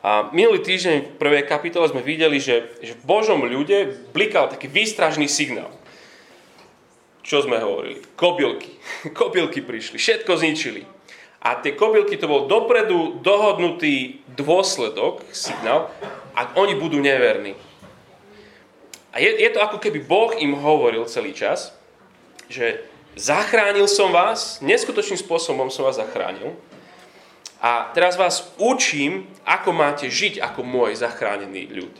A 0.06 0.30
minulý 0.30 0.62
týždeň 0.62 0.96
v 1.02 1.18
prvej 1.18 1.44
kapitole 1.50 1.90
sme 1.90 1.98
videli, 1.98 2.38
že, 2.38 2.78
že 2.78 2.94
v 2.94 3.02
Božom 3.02 3.42
ľude 3.42 4.06
blikal 4.14 4.46
taký 4.46 4.70
výstražný 4.70 5.26
signál. 5.26 5.72
Čo 7.26 7.42
sme 7.42 7.58
hovorili? 7.58 8.06
Kobylky. 8.14 8.78
Kobylky 9.18 9.66
prišli, 9.66 9.98
všetko 9.98 10.30
zničili. 10.38 10.95
A 11.46 11.62
tie 11.62 11.78
kobylky 11.78 12.18
to 12.18 12.26
bol 12.26 12.50
dopredu 12.50 13.22
dohodnutý 13.22 14.18
dôsledok, 14.34 15.22
signál, 15.30 15.94
ak 16.34 16.58
oni 16.58 16.74
budú 16.74 16.98
neverní. 16.98 17.54
A 19.14 19.22
je, 19.22 19.30
je 19.30 19.50
to 19.54 19.62
ako 19.62 19.78
keby 19.78 20.02
Boh 20.02 20.34
im 20.34 20.58
hovoril 20.58 21.06
celý 21.06 21.30
čas, 21.30 21.70
že 22.50 22.82
zachránil 23.14 23.86
som 23.86 24.10
vás, 24.10 24.58
neskutočným 24.58 25.22
spôsobom 25.22 25.70
som 25.70 25.86
vás 25.86 26.02
zachránil. 26.02 26.58
A 27.62 27.94
teraz 27.94 28.18
vás 28.18 28.50
učím, 28.58 29.30
ako 29.46 29.70
máte 29.70 30.10
žiť 30.10 30.42
ako 30.42 30.66
môj 30.66 30.98
zachránený 30.98 31.70
ľud. 31.70 31.94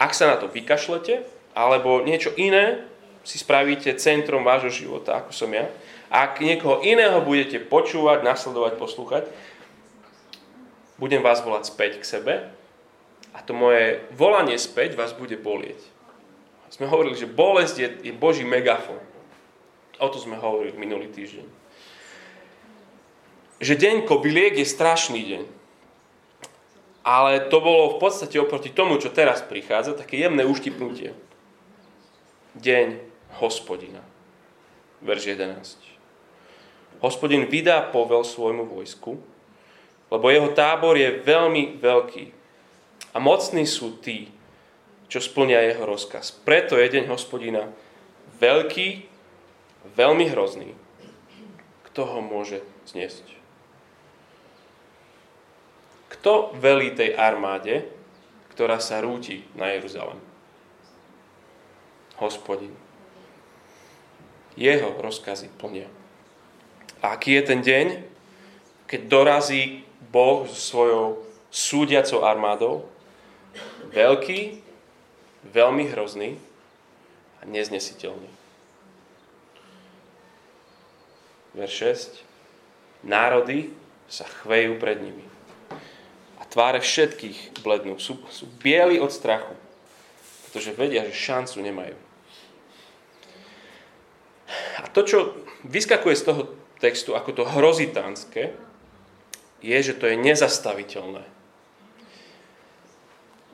Ak 0.00 0.16
sa 0.16 0.32
na 0.32 0.40
to 0.40 0.48
vykašlete, 0.48 1.28
alebo 1.52 2.00
niečo 2.00 2.32
iné 2.40 2.88
si 3.24 3.36
spravíte 3.36 3.92
centrom 4.00 4.42
vášho 4.42 4.72
života, 4.72 5.20
ako 5.20 5.32
som 5.32 5.50
ja, 5.52 5.68
ak 6.10 6.42
niekoho 6.42 6.82
iného 6.82 7.22
budete 7.22 7.62
počúvať, 7.62 8.26
nasledovať, 8.26 8.72
poslúchať, 8.80 9.24
budem 10.98 11.22
vás 11.22 11.38
volať 11.40 11.70
späť 11.70 11.92
k 12.02 12.04
sebe 12.04 12.34
a 13.30 13.38
to 13.46 13.54
moje 13.54 14.02
volanie 14.12 14.58
späť 14.58 14.98
vás 14.98 15.14
bude 15.14 15.38
bolieť. 15.38 15.78
Sme 16.70 16.86
hovorili, 16.86 17.18
že 17.18 17.30
bolesť 17.30 17.76
je, 17.78 17.88
je 18.10 18.12
Boží 18.14 18.46
megafon. 18.46 18.98
O 19.98 20.06
to 20.06 20.22
sme 20.22 20.38
hovorili 20.38 20.74
minulý 20.78 21.10
týždeň. 21.10 21.46
Že 23.60 23.74
deň 23.76 23.96
kobyliek 24.06 24.54
je 24.56 24.64
strašný 24.64 25.20
deň. 25.20 25.44
Ale 27.04 27.48
to 27.48 27.58
bolo 27.60 27.96
v 27.96 28.00
podstate 28.00 28.38
oproti 28.38 28.70
tomu, 28.70 28.96
čo 29.02 29.12
teraz 29.12 29.42
prichádza, 29.44 29.98
také 29.98 30.20
jemné 30.20 30.46
uštipnutie. 30.46 31.12
Deň 32.54 33.09
hospodina. 33.38 34.02
Verš 35.00 35.38
11. 35.38 35.78
Hospodin 37.00 37.48
vydá 37.48 37.80
povel 37.88 38.26
svojmu 38.26 38.68
vojsku, 38.68 39.16
lebo 40.10 40.26
jeho 40.28 40.50
tábor 40.52 40.98
je 40.98 41.22
veľmi 41.22 41.80
veľký. 41.80 42.24
A 43.14 43.18
mocní 43.22 43.64
sú 43.64 43.96
tí, 44.02 44.28
čo 45.10 45.18
splnia 45.18 45.62
jeho 45.64 45.86
rozkaz. 45.86 46.34
Preto 46.44 46.76
je 46.76 46.86
deň 46.86 47.10
hospodina 47.10 47.66
veľký, 48.38 49.08
veľmi 49.96 50.24
hrozný. 50.30 50.70
Kto 51.90 52.06
ho 52.06 52.20
môže 52.22 52.62
zniesť? 52.86 53.26
Kto 56.18 56.52
velí 56.58 56.92
tej 56.92 57.16
armáde, 57.16 57.88
ktorá 58.52 58.76
sa 58.76 59.00
rúti 59.00 59.46
na 59.56 59.72
Jeruzalem? 59.72 60.20
Hospodin. 62.20 62.89
Jeho 64.58 64.96
rozkazy 64.98 65.50
plnia. 65.58 65.86
A 67.00 67.16
aký 67.16 67.38
je 67.38 67.42
ten 67.42 67.60
deň, 67.64 67.86
keď 68.90 69.00
dorazí 69.08 69.86
Boh 70.10 70.44
so 70.50 70.58
svojou 70.58 71.04
súdiacou 71.48 72.26
armádou? 72.26 72.84
Veľký, 73.90 74.62
veľmi 75.48 75.88
hrozný 75.90 76.36
a 77.40 77.48
neznesiteľný. 77.48 78.28
Verš 81.56 81.74
6. 83.02 83.06
Národy 83.06 83.72
sa 84.06 84.28
chvejú 84.28 84.78
pred 84.78 85.00
nimi. 85.00 85.24
A 86.38 86.46
tváre 86.46 86.78
všetkých 86.78 87.62
blednú. 87.64 87.98
Sú, 87.98 88.20
sú 88.30 88.46
bieli 88.60 89.00
od 89.02 89.10
strachu. 89.10 89.54
Pretože 90.46 90.74
vedia, 90.74 91.06
že 91.06 91.14
šancu 91.14 91.62
nemajú. 91.62 91.96
To, 94.96 95.00
čo 95.06 95.38
vyskakuje 95.66 96.14
z 96.18 96.24
toho 96.26 96.42
textu 96.80 97.14
ako 97.14 97.30
to 97.36 97.44
hrozitánske, 97.46 98.56
je, 99.60 99.78
že 99.78 99.94
to 99.94 100.08
je 100.08 100.16
nezastaviteľné. 100.16 101.24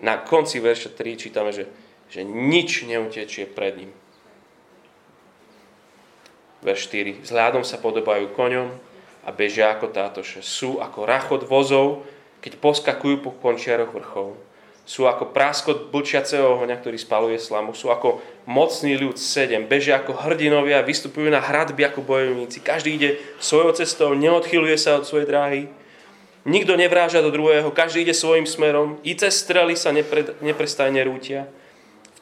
Na 0.00 0.14
konci 0.22 0.62
verša 0.62 0.94
3 0.94 1.18
čítame, 1.18 1.50
že, 1.50 1.66
že 2.12 2.22
nič 2.22 2.86
neutečie 2.86 3.48
pred 3.48 3.74
ním. 3.74 3.92
Verš 6.62 6.88
4. 6.92 7.26
Vzhľadom 7.26 7.64
sa 7.66 7.80
podobajú 7.80 8.32
koňom 8.32 8.70
a 9.26 9.28
bežia 9.34 9.74
ako 9.74 9.90
táto, 9.90 10.20
že 10.22 10.44
sú 10.44 10.78
ako 10.78 11.04
rachot 11.04 11.42
vozov, 11.42 12.06
keď 12.44 12.62
poskakujú 12.62 13.26
po 13.26 13.34
končiaroch 13.34 13.90
vrchov. 13.90 14.38
Sú 14.86 15.10
ako 15.10 15.34
práskot 15.34 15.90
blčiaceho 15.90 16.62
ohňa, 16.62 16.78
ktorý 16.78 16.94
spaluje 16.94 17.42
slamu, 17.42 17.74
sú 17.74 17.90
ako 17.90 18.22
mocný 18.46 18.94
ľud 18.94 19.18
sedem, 19.18 19.66
bežia 19.66 19.98
ako 19.98 20.14
hrdinovia, 20.14 20.86
vystupujú 20.86 21.26
na 21.26 21.42
hradby 21.42 21.90
ako 21.90 22.06
bojovníci, 22.06 22.62
každý 22.62 22.94
ide 22.94 23.10
svojou 23.42 23.74
cestou, 23.74 24.14
neodchyluje 24.14 24.78
sa 24.78 25.02
od 25.02 25.04
svojej 25.04 25.26
dráhy, 25.26 25.62
nikto 26.46 26.78
nevráža 26.78 27.18
do 27.18 27.34
druhého, 27.34 27.74
každý 27.74 28.06
ide 28.06 28.14
svojim 28.14 28.46
smerom, 28.46 29.02
i 29.02 29.18
cez 29.18 29.42
strely 29.42 29.74
sa 29.74 29.90
nepre, 29.90 30.38
neprestajne 30.38 31.02
rútia, 31.02 31.50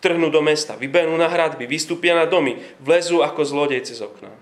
vtrhnú 0.01 0.33
do 0.33 0.41
mesta, 0.41 0.73
vybenú 0.73 1.13
na 1.21 1.29
hradby, 1.29 1.69
vystúpia 1.69 2.17
na 2.17 2.25
domy, 2.25 2.65
vlezú 2.81 3.21
ako 3.21 3.45
zlodej 3.45 3.85
cez 3.85 4.01
okná. 4.01 4.33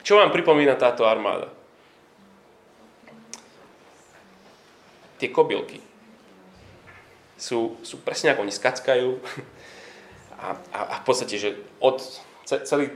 Čo 0.00 0.16
vám 0.16 0.32
pripomína 0.32 0.78
táto 0.80 1.04
armáda? 1.04 1.55
Tie 5.16 5.28
kobylky. 5.32 5.80
Sú, 7.36 7.76
sú 7.84 8.00
presne 8.00 8.32
ako 8.32 8.44
oni 8.44 8.54
skackajú. 8.54 9.10
A, 10.36 10.52
a, 10.52 10.80
a 10.92 10.94
v 11.00 11.04
podstate, 11.08 11.40
že 11.40 11.56
od, 11.80 11.96
celý, 12.44 12.92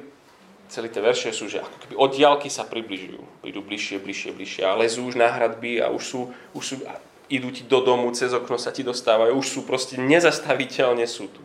celý 0.69 0.93
tie 0.93 1.01
verše 1.01 1.33
sú, 1.33 1.49
že 1.49 1.65
ako 1.65 1.77
keby 1.81 1.95
od 1.97 2.11
diálky 2.13 2.53
sa 2.53 2.69
približujú, 2.69 3.41
prídu 3.41 3.65
bližšie, 3.65 3.97
bližšie, 3.97 4.37
bližšie. 4.37 4.63
A 4.69 4.77
lezú 4.77 5.09
už 5.09 5.17
na 5.17 5.33
hradby 5.33 5.81
a 5.81 5.89
už 5.89 6.05
sú, 6.05 6.21
už 6.53 6.65
sú 6.69 6.75
a 6.85 7.01
idú 7.33 7.49
ti 7.49 7.65
do 7.65 7.81
domu, 7.81 8.13
cez 8.13 8.37
okno 8.37 8.61
sa 8.61 8.75
ti 8.75 8.85
dostávajú, 8.85 9.33
už 9.33 9.49
sú 9.49 9.61
proste 9.65 9.97
nezastaviteľne 9.97 11.09
sú 11.09 11.33
tu. 11.33 11.41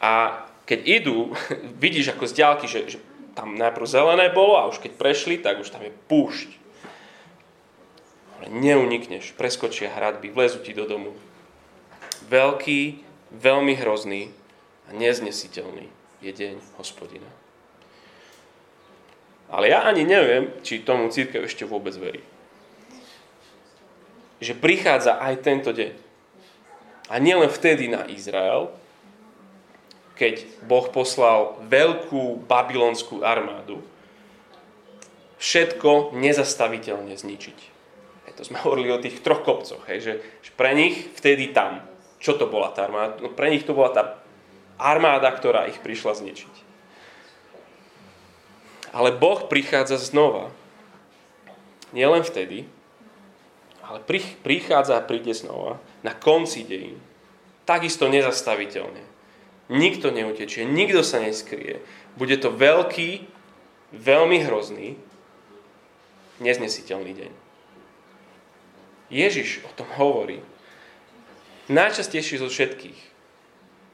A 0.00 0.46
keď 0.64 0.80
idú, 1.04 1.36
vidíš 1.84 2.16
ako 2.16 2.24
z 2.24 2.36
diálky, 2.40 2.66
že, 2.70 2.80
že 2.96 2.98
tam 3.34 3.52
najprv 3.60 3.84
zelené 3.84 4.32
bolo 4.32 4.56
a 4.56 4.64
už 4.70 4.80
keď 4.80 4.96
prešli, 4.96 5.36
tak 5.36 5.60
už 5.60 5.68
tam 5.68 5.84
je 5.84 5.92
púšť 6.08 6.59
neunikneš, 8.48 9.36
preskočia 9.36 9.92
hradby, 9.92 10.32
vlezú 10.32 10.64
ti 10.64 10.72
do 10.72 10.88
domu. 10.88 11.12
Veľký, 12.30 13.02
veľmi 13.34 13.76
hrozný 13.76 14.32
a 14.88 14.96
neznesiteľný 14.96 15.90
je 16.24 16.32
deň 16.32 16.56
hospodina. 16.80 17.28
Ale 19.50 19.74
ja 19.74 19.82
ani 19.84 20.06
neviem, 20.06 20.54
či 20.62 20.80
tomu 20.80 21.10
církev 21.10 21.42
ešte 21.42 21.66
vôbec 21.66 21.92
verí. 21.98 22.22
Že 24.38 24.56
prichádza 24.62 25.18
aj 25.18 25.34
tento 25.42 25.74
deň. 25.74 25.92
A 27.10 27.18
nielen 27.18 27.50
vtedy 27.50 27.90
na 27.90 28.06
Izrael, 28.06 28.70
keď 30.14 30.46
Boh 30.64 30.86
poslal 30.88 31.58
veľkú 31.66 32.46
babylonskú 32.46 33.26
armádu, 33.26 33.82
všetko 35.42 36.14
nezastaviteľne 36.14 37.18
zničiť 37.18 37.69
to 38.36 38.46
sme 38.46 38.60
hovorili 38.64 38.90
o 38.92 39.02
tých 39.02 39.22
troch 39.24 39.42
kopcoch, 39.42 39.82
hej, 39.90 39.98
že, 40.00 40.12
že 40.44 40.50
pre 40.54 40.74
nich 40.76 41.10
vtedy 41.16 41.50
tam, 41.50 41.82
čo 42.20 42.36
to 42.36 42.46
bola 42.46 42.70
tá 42.70 42.84
armáda? 42.84 43.16
No 43.18 43.32
pre 43.32 43.48
nich 43.48 43.64
to 43.64 43.72
bola 43.72 43.90
tá 43.90 44.02
armáda, 44.76 45.28
ktorá 45.32 45.68
ich 45.68 45.80
prišla 45.80 46.20
zničiť. 46.20 46.54
Ale 48.90 49.14
Boh 49.14 49.46
prichádza 49.46 49.96
znova. 49.96 50.50
Nielen 51.90 52.22
vtedy, 52.22 52.66
ale 53.82 53.98
prichádza 54.46 54.98
a 54.98 55.02
príde 55.02 55.34
znova 55.34 55.82
na 56.06 56.14
konci 56.14 56.62
dejín. 56.62 56.98
Takisto 57.66 58.06
nezastaviteľne. 58.06 59.02
Nikto 59.70 60.10
neutečie, 60.10 60.66
nikto 60.66 61.06
sa 61.06 61.22
neskrie. 61.22 61.82
Bude 62.18 62.34
to 62.38 62.50
veľký, 62.50 63.26
veľmi 63.94 64.38
hrozný, 64.46 64.98
neznesiteľný 66.42 67.12
deň. 67.14 67.49
Ježiš 69.10 69.66
o 69.66 69.70
tom 69.74 69.90
hovorí. 69.98 70.38
Najčastejšie 71.66 72.42
zo 72.42 72.48
všetkých. 72.48 72.98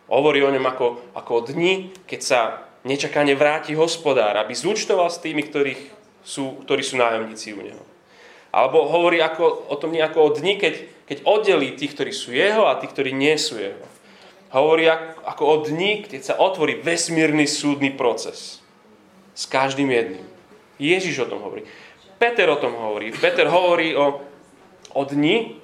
Hovorí 0.07 0.45
o 0.45 0.53
ňom 0.53 0.65
ako, 0.65 0.87
ako 1.19 1.31
o 1.35 1.45
dni, 1.45 1.91
keď 2.07 2.21
sa 2.23 2.41
nečakane 2.87 3.35
vráti 3.35 3.75
hospodár, 3.75 4.39
aby 4.39 4.55
zúčtoval 4.55 5.11
s 5.11 5.19
tými, 5.19 5.43
ktorých 5.43 5.83
sú, 6.23 6.63
ktorí 6.63 6.83
sú 6.87 6.95
nájomníci 7.01 7.57
u 7.57 7.61
neho. 7.61 7.85
Alebo 8.55 8.87
hovorí 8.87 9.19
ako, 9.19 9.69
o 9.69 9.77
tom 9.77 9.93
nejako 9.93 10.19
o 10.23 10.35
dni, 10.37 10.57
keď, 10.57 10.75
keď 11.11 11.19
oddelí 11.27 11.75
tých, 11.75 11.93
ktorí 11.93 12.13
sú 12.15 12.31
jeho 12.33 12.71
a 12.71 12.79
tých, 12.79 12.95
ktorí 12.95 13.11
nie 13.13 13.35
sú 13.37 13.59
jeho. 13.59 13.85
Hovorí 14.55 14.87
ako, 14.87 15.27
ako 15.27 15.43
o 15.45 15.57
dni, 15.67 16.07
keď 16.07 16.21
sa 16.23 16.35
otvorí 16.39 16.79
vesmírny 16.81 17.45
súdny 17.45 17.93
proces. 17.93 18.63
S 19.37 19.45
každým 19.45 19.91
jedným. 19.91 20.25
Ježiš 20.81 21.27
o 21.27 21.29
tom 21.29 21.45
hovorí. 21.45 21.67
Peter 22.17 22.49
o 22.49 22.57
tom 22.57 22.73
hovorí. 22.73 23.13
Peter 23.13 23.45
hovorí 23.45 23.93
o, 23.93 24.23
o 24.97 25.05
dni, 25.05 25.61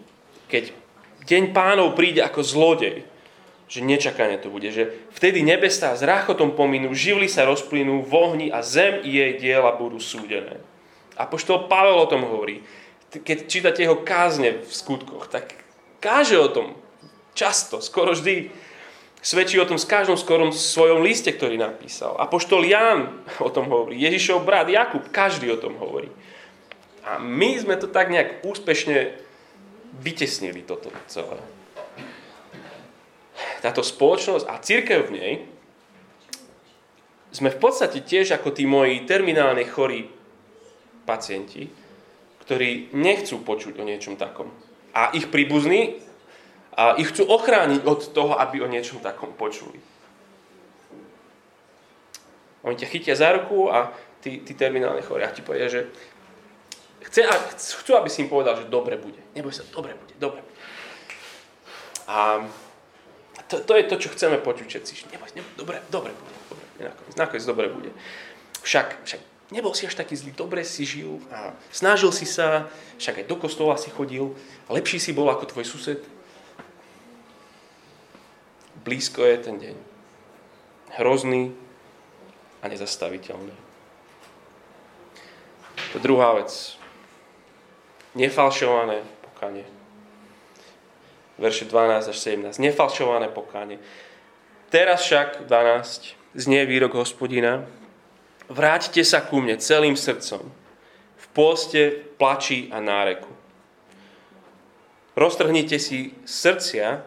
keď 0.52 0.76
deň 1.24 1.56
pánov 1.56 1.96
príde 1.96 2.20
ako 2.20 2.44
zlodej, 2.44 3.08
že 3.72 3.80
nečakane 3.80 4.36
to 4.36 4.52
bude, 4.52 4.68
že 4.68 4.92
vtedy 5.16 5.40
nebestá 5.40 5.96
s 5.96 6.04
ráchotom 6.04 6.52
pominú, 6.52 6.92
živly 6.92 7.24
sa 7.24 7.48
rozplynú 7.48 8.04
v 8.04 8.12
ohni 8.12 8.46
a 8.52 8.60
zem 8.60 9.00
i 9.00 9.16
jej 9.16 9.32
diela 9.40 9.72
budú 9.72 9.96
súdené. 9.96 10.60
A 11.16 11.24
poštol 11.24 11.72
Pavel 11.72 11.96
o 11.96 12.10
tom 12.10 12.28
hovorí. 12.28 12.60
Keď 13.12 13.48
čítate 13.48 13.84
jeho 13.84 14.04
kázne 14.04 14.60
v 14.60 14.72
skutkoch, 14.72 15.28
tak 15.32 15.56
káže 16.04 16.36
o 16.36 16.52
tom 16.52 16.76
často, 17.32 17.80
skoro 17.80 18.12
vždy. 18.12 18.52
Svedčí 19.22 19.54
o 19.62 19.68
tom 19.68 19.78
s 19.78 19.86
každom 19.86 20.18
skorom 20.18 20.50
svojom 20.50 21.00
liste, 21.06 21.30
ktorý 21.30 21.54
napísal. 21.54 22.18
A 22.18 22.26
poštol 22.26 22.66
Ján 22.66 23.22
o 23.38 23.48
tom 23.54 23.70
hovorí. 23.70 23.94
Ježišov 24.02 24.42
brat 24.42 24.66
Jakub, 24.66 25.06
každý 25.14 25.46
o 25.54 25.60
tom 25.60 25.78
hovorí. 25.78 26.10
A 27.02 27.18
my 27.18 27.58
sme 27.58 27.74
to 27.74 27.90
tak 27.90 28.10
nejak 28.14 28.46
úspešne 28.46 29.18
vytesnili 29.98 30.62
toto 30.62 30.94
celé. 31.10 31.38
Táto 33.62 33.82
spoločnosť 33.82 34.46
a 34.46 34.54
církev 34.58 34.98
v 35.06 35.14
nej 35.14 35.32
sme 37.32 37.48
v 37.48 37.58
podstate 37.58 38.02
tiež 38.02 38.34
ako 38.36 38.52
tí 38.52 38.68
moji 38.68 39.02
terminálne 39.08 39.64
chorí 39.64 40.10
pacienti, 41.08 41.70
ktorí 42.44 42.92
nechcú 42.94 43.40
počuť 43.42 43.78
o 43.78 43.86
niečom 43.86 44.18
takom. 44.18 44.50
A 44.92 45.14
ich 45.16 45.30
príbuzní 45.32 46.02
a 46.76 46.96
ich 47.00 47.10
chcú 47.14 47.28
ochrániť 47.28 47.82
od 47.86 48.00
toho, 48.12 48.36
aby 48.36 48.60
o 48.60 48.68
niečom 48.70 49.00
takom 49.00 49.32
počuli. 49.32 49.80
Oni 52.62 52.78
ťa 52.78 52.90
chytia 52.90 53.14
za 53.18 53.34
ruku 53.34 53.70
a 53.72 53.90
tí, 54.22 54.42
tí 54.46 54.54
terminálne 54.54 55.02
chorí 55.02 55.26
a 55.26 55.34
ti 55.34 55.42
povedia, 55.42 55.66
že 55.66 55.90
Chce, 57.12 57.28
chcú, 57.84 57.92
aby 57.92 58.08
si 58.08 58.24
im 58.24 58.32
povedal, 58.32 58.56
že 58.56 58.72
dobre 58.72 58.96
bude. 58.96 59.20
Neboj 59.36 59.52
sa, 59.52 59.68
dobre 59.68 59.92
bude, 59.92 60.16
dobre 60.16 60.40
bude. 60.40 60.56
A 62.08 62.48
to, 63.52 63.60
to 63.60 63.76
je 63.76 63.84
to, 63.84 64.00
čo 64.00 64.08
chceme 64.16 64.40
počuť 64.40 64.64
všetci. 64.64 64.92
Neboj, 65.12 65.28
neboj, 65.36 65.52
dobre, 65.60 65.76
dobre 65.92 66.12
bude. 66.16 66.36
Dobre, 66.48 66.64
nakoniec, 66.80 67.14
nakoniec 67.20 67.44
dobre 67.44 67.66
bude. 67.68 67.90
Však, 68.64 69.04
však 69.04 69.20
nebol 69.52 69.76
si 69.76 69.84
až 69.84 69.92
taký 69.92 70.16
zlý, 70.16 70.32
dobre 70.32 70.64
si 70.64 70.88
žil 70.88 71.20
a 71.28 71.52
snažil 71.68 72.16
si 72.16 72.24
sa, 72.24 72.72
však 72.96 73.20
aj 73.20 73.26
do 73.28 73.36
kostola 73.36 73.76
si 73.76 73.92
chodil, 73.92 74.32
lepší 74.72 74.96
si 74.96 75.12
bol 75.12 75.28
ako 75.28 75.52
tvoj 75.52 75.68
sused. 75.68 76.00
Blízko 78.88 79.20
je 79.20 79.36
ten 79.36 79.60
deň. 79.60 79.76
Hrozný 80.96 81.52
a 82.64 82.72
nezastaviteľný. 82.72 83.52
To 85.92 86.00
druhá 86.00 86.40
vec 86.40 86.80
nefalšované 88.14 89.02
pokanie. 89.24 89.64
Verše 91.40 91.64
12 91.64 92.12
až 92.12 92.16
17. 92.16 92.60
Nefalšované 92.60 93.32
pokanie. 93.32 93.80
Teraz 94.72 95.04
však, 95.04 95.48
12, 95.48 96.16
znie 96.36 96.64
výrok 96.64 96.96
hospodina, 96.96 97.64
vráťte 98.48 99.04
sa 99.04 99.20
ku 99.20 99.40
mne 99.40 99.60
celým 99.60 99.96
srdcom, 99.96 100.48
v 101.16 101.26
pôste, 101.36 101.92
plači 102.16 102.72
a 102.72 102.80
náreku. 102.80 103.28
Roztrhnite 105.12 105.76
si 105.76 106.16
srdcia 106.24 107.04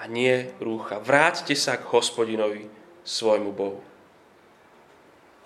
a 0.00 0.02
nie 0.08 0.48
rúcha. 0.60 0.96
Vráťte 0.96 1.52
sa 1.52 1.76
k 1.76 1.84
hospodinovi, 1.92 2.72
svojmu 3.04 3.52
Bohu. 3.52 3.84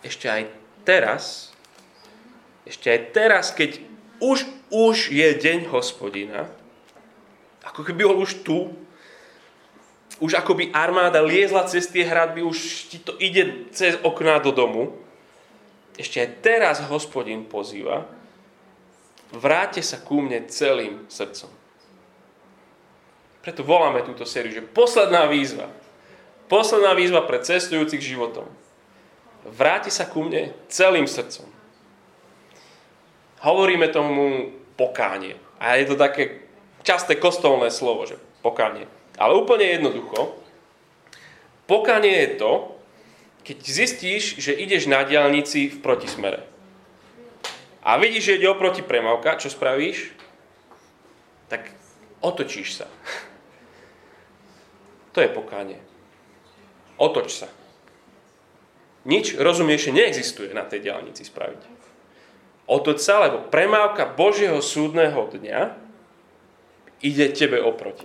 Ešte 0.06 0.30
aj 0.30 0.42
teraz, 0.87 1.50
ešte 2.62 2.87
aj 2.87 3.00
teraz, 3.11 3.50
keď 3.50 3.82
už, 4.22 4.46
už 4.68 5.12
je 5.12 5.28
deň 5.35 5.68
hospodina, 5.72 6.48
ako 7.64 7.85
keby 7.85 8.04
bol 8.09 8.24
už 8.24 8.44
tu, 8.44 8.72
už 10.18 10.35
ako 10.35 10.59
by 10.59 10.74
armáda 10.74 11.22
liezla 11.22 11.68
cez 11.70 11.87
tie 11.87 12.02
hradby, 12.02 12.42
už 12.42 12.90
ti 12.90 12.98
to 12.98 13.14
ide 13.22 13.70
cez 13.70 13.94
okná 14.02 14.42
do 14.42 14.50
domu. 14.50 14.98
Ešte 15.94 16.22
aj 16.22 16.28
teraz 16.42 16.76
hospodin 16.87 17.46
pozýva, 17.46 18.07
vráte 19.35 19.83
sa 19.83 19.98
ku 19.98 20.18
mne 20.22 20.46
celým 20.50 21.07
srdcom. 21.07 21.50
Preto 23.42 23.62
voláme 23.62 24.02
túto 24.02 24.26
sériu, 24.26 24.50
že 24.50 24.62
posledná 24.62 25.26
výzva, 25.31 25.70
posledná 26.50 26.94
výzva 26.98 27.22
pre 27.24 27.38
cestujúcich 27.38 28.02
životom. 28.02 28.46
Vráti 29.46 29.88
sa 29.88 30.04
ku 30.04 30.26
mne 30.26 30.50
celým 30.66 31.07
srdcom. 31.07 31.46
Hovoríme 33.38 33.87
tomu 33.94 34.50
pokánie. 34.78 35.34
A 35.58 35.74
je 35.74 35.90
to 35.90 35.98
také 35.98 36.46
časté 36.86 37.18
kostolné 37.18 37.74
slovo, 37.74 38.06
že 38.06 38.14
pokánie. 38.40 38.86
Ale 39.18 39.34
úplne 39.34 39.66
jednoducho, 39.66 40.38
pokánie 41.66 42.14
je 42.14 42.30
to, 42.38 42.52
keď 43.42 43.58
zistíš, 43.66 44.38
že 44.38 44.54
ideš 44.54 44.86
na 44.86 45.02
diálnici 45.02 45.74
v 45.74 45.82
protismere. 45.82 46.46
A 47.82 47.98
vidíš, 47.98 48.24
že 48.24 48.36
ide 48.38 48.48
oproti 48.48 48.86
premávka, 48.86 49.40
čo 49.42 49.50
spravíš? 49.50 50.14
Tak 51.50 51.66
otočíš 52.22 52.84
sa. 52.84 52.86
To 55.16 55.24
je 55.24 55.34
pokánie. 55.34 55.82
Otoč 56.94 57.42
sa. 57.42 57.50
Nič 59.02 59.34
rozumiešie 59.34 59.90
neexistuje 59.90 60.54
na 60.54 60.62
tej 60.62 60.86
diálnici 60.86 61.26
spraviť. 61.26 61.77
Otoč 62.68 63.00
sa, 63.00 63.24
lebo 63.24 63.48
premávka 63.48 64.04
Božieho 64.04 64.61
súdneho 64.61 65.24
dňa 65.33 65.72
ide 67.00 67.26
tebe 67.33 67.64
oproti. 67.64 68.04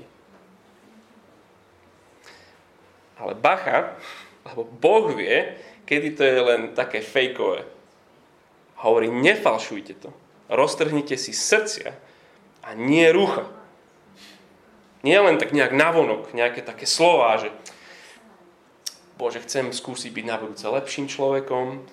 Ale 3.20 3.36
bacha, 3.36 4.00
lebo 4.48 4.64
Boh 4.64 5.12
vie, 5.12 5.60
kedy 5.84 6.16
to 6.16 6.24
je 6.24 6.40
len 6.40 6.62
také 6.72 7.04
fejkové. 7.04 7.68
Hovorí, 8.80 9.12
nefalšujte 9.12 9.94
to. 10.00 10.10
Roztrhnite 10.48 11.20
si 11.20 11.36
srdcia 11.36 11.96
a 12.64 12.70
nie 12.76 13.08
rucha. 13.12 13.48
Nie 15.04 15.20
len 15.20 15.36
tak 15.36 15.52
nejak 15.52 15.76
navonok, 15.76 16.32
nejaké 16.32 16.64
také 16.64 16.88
slova, 16.88 17.36
že 17.36 17.52
Bože, 19.20 19.44
chcem 19.44 19.70
skúsiť 19.70 20.10
byť 20.10 20.26
na 20.26 20.36
budúce 20.40 20.66
lepším 20.66 21.06
človekom, 21.12 21.86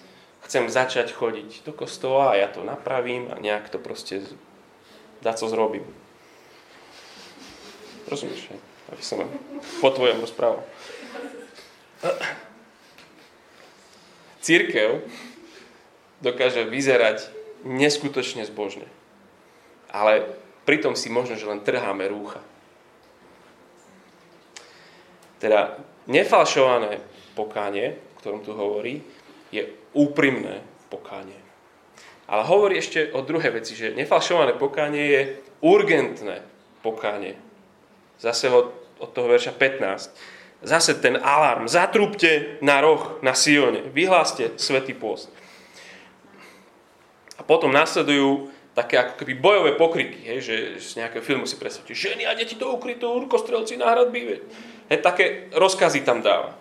chcem 0.46 0.70
začať 0.70 1.12
chodiť 1.12 1.64
do 1.64 1.72
kostola 1.72 2.35
a 2.35 2.38
ja 2.38 2.48
to 2.48 2.64
napravím 2.64 3.29
a 3.31 3.38
nejak 3.40 3.68
to 3.68 3.79
proste 3.79 4.24
dá 5.22 5.33
co 5.33 5.48
zrobím. 5.48 5.87
Rozumieš, 8.09 8.50
hej? 8.50 8.61
Aby 8.90 9.03
som 9.07 9.22
po 9.79 9.90
tvojom 9.94 10.18
rozprával. 10.20 10.66
Církev 14.40 15.05
dokáže 16.24 16.66
vyzerať 16.66 17.29
neskutočne 17.62 18.42
zbožne. 18.48 18.88
Ale 19.92 20.26
pritom 20.64 20.96
si 20.96 21.12
možno, 21.12 21.37
že 21.37 21.46
len 21.46 21.62
trháme 21.62 22.09
rúcha. 22.09 22.40
Teda 25.40 25.76
nefalšované 26.09 27.00
pokánie, 27.33 27.96
o 27.96 28.14
ktorom 28.20 28.40
tu 28.44 28.53
hovorí, 28.53 29.00
je 29.55 29.66
úprimné 29.92 30.62
pokánie. 30.90 31.38
Ale 32.31 32.46
hovorí 32.46 32.79
ešte 32.79 33.11
o 33.11 33.26
druhej 33.26 33.50
veci, 33.59 33.74
že 33.74 33.94
nefalšované 33.94 34.55
pokánie 34.55 35.05
je 35.11 35.22
urgentné 35.66 36.46
pokánie. 36.79 37.35
Zase 38.22 38.46
od, 38.53 38.70
od 39.03 39.11
toho 39.11 39.26
verša 39.26 39.50
15. 39.57 40.62
Zase 40.62 40.94
ten 41.00 41.18
alarm. 41.18 41.66
Zatrúbte 41.66 42.61
na 42.62 42.79
roh 42.85 43.18
na 43.24 43.35
Sione. 43.35 43.83
Vyhláste 43.90 44.55
svetý 44.61 44.94
pôst. 44.94 45.33
A 47.35 47.42
potom 47.42 47.72
nasledujú 47.72 48.53
také 48.76 49.00
ako 49.00 49.18
keby 49.18 49.33
bojové 49.40 49.72
pokryky, 49.74 50.20
hej, 50.22 50.38
že 50.44 50.57
z 50.79 50.90
nejakého 51.03 51.24
filmu 51.24 51.48
si 51.48 51.59
predstavte, 51.59 51.90
ženy 51.96 52.22
a 52.29 52.37
deti 52.38 52.55
do 52.55 52.70
ukrytú, 52.70 53.11
urkostrelci 53.11 53.74
na 53.74 53.90
hradby. 53.90 54.44
Hej, 54.87 55.00
také 55.03 55.50
rozkazy 55.57 56.07
tam 56.07 56.22
dáva. 56.22 56.60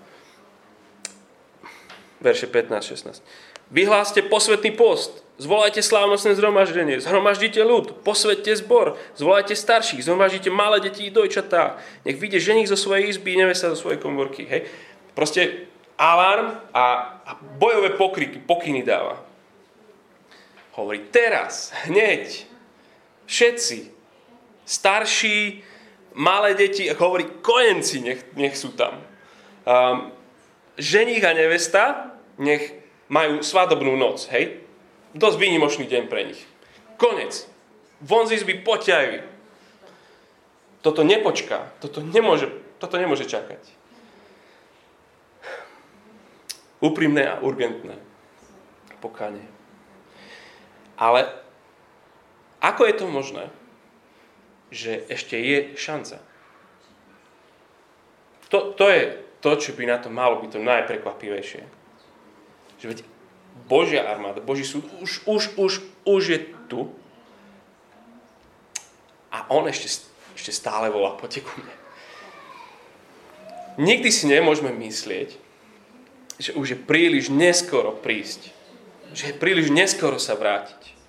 Verše 2.20 2.52
15-16. 2.52 3.24
Vyhláste 3.72 4.20
posvetný 4.26 4.76
post, 4.76 5.24
zvolajte 5.40 5.80
slávnostné 5.80 6.36
zhromaždenie, 6.36 7.00
zhromaždite 7.00 7.64
ľud, 7.64 8.04
posvedte 8.04 8.52
zbor, 8.60 9.00
zvolajte 9.16 9.56
starších, 9.56 10.04
zhromaždite 10.04 10.52
malé 10.52 10.84
deti 10.84 11.08
i 11.08 11.14
dojčatá. 11.14 11.80
Nech 12.04 12.20
vyjde 12.20 12.44
ženich 12.44 12.68
zo 12.68 12.76
svojej 12.76 13.14
izby, 13.14 13.40
nevesa 13.40 13.72
zo 13.72 13.80
svojej 13.80 14.02
komorky. 14.02 14.44
Hej. 14.50 14.68
Proste 15.16 15.70
alarm 15.96 16.60
a, 16.74 16.86
a 17.24 17.32
bojové 17.40 17.96
pokryky, 17.96 18.44
pokyny 18.44 18.84
dáva. 18.84 19.22
Hovorí, 20.76 21.08
teraz, 21.12 21.72
hneď, 21.86 22.48
všetci, 23.28 23.92
starší, 24.66 25.62
malé 26.18 26.58
deti, 26.58 26.90
hovorí, 26.90 27.28
kojenci 27.44 28.02
nech, 28.02 28.20
nech 28.34 28.56
sú 28.58 28.74
tam. 28.74 28.98
Um, 29.68 30.12
ženích 30.80 31.24
a 31.24 31.36
nevesta 31.36 32.09
nech 32.40 32.72
majú 33.12 33.44
svadobnú 33.44 34.00
noc, 34.00 34.26
hej? 34.32 34.64
Dosť 35.12 35.38
výnimočný 35.38 35.86
deň 35.86 36.04
pre 36.08 36.32
nich. 36.32 36.42
Konec. 36.96 37.46
Von 38.00 38.26
z 38.32 38.40
izby 38.40 38.64
poťajú. 38.64 39.28
Toto 40.80 41.04
nepočká. 41.04 41.76
Toto 41.84 42.00
nemôže, 42.00 42.48
toto 42.80 42.96
nemôže 42.96 43.28
čakať. 43.28 43.60
Úprimné 46.80 47.28
a 47.28 47.44
urgentné 47.44 48.00
pokánie. 49.04 49.44
Ale 50.96 51.28
ako 52.64 52.88
je 52.88 52.96
to 52.96 53.06
možné, 53.08 53.46
že 54.72 55.04
ešte 55.12 55.36
je 55.40 55.76
šanca? 55.76 56.24
To, 58.52 58.76
to 58.76 58.86
je 58.88 59.04
to, 59.40 59.52
čo 59.56 59.72
by 59.76 59.84
na 59.88 59.98
to 60.00 60.12
malo 60.12 60.44
byť 60.44 60.50
to 60.56 60.60
najprekvapivejšie. 60.60 61.79
Že 62.80 62.86
veď 62.88 63.00
Božia 63.68 64.08
armáda, 64.08 64.42
Boží 64.42 64.64
súd 64.64 64.88
už, 65.04 65.24
už, 65.28 65.44
už, 65.60 65.72
už 66.08 66.24
je 66.26 66.40
tu 66.72 66.90
a 69.30 69.46
on 69.52 69.68
ešte, 69.70 70.08
ešte 70.34 70.52
stále 70.56 70.90
volá, 70.90 71.14
poďte 71.14 71.46
ku 71.46 71.54
mne. 71.60 71.76
Nikdy 73.80 74.10
si 74.12 74.26
nemôžeme 74.28 74.74
myslieť, 74.76 75.30
že 76.40 76.52
už 76.56 76.66
je 76.76 76.80
príliš 76.80 77.32
neskoro 77.32 77.96
prísť. 77.96 78.52
Že 79.12 79.34
je 79.34 79.36
príliš 79.36 79.68
neskoro 79.72 80.18
sa 80.20 80.40
vrátiť 80.40 81.00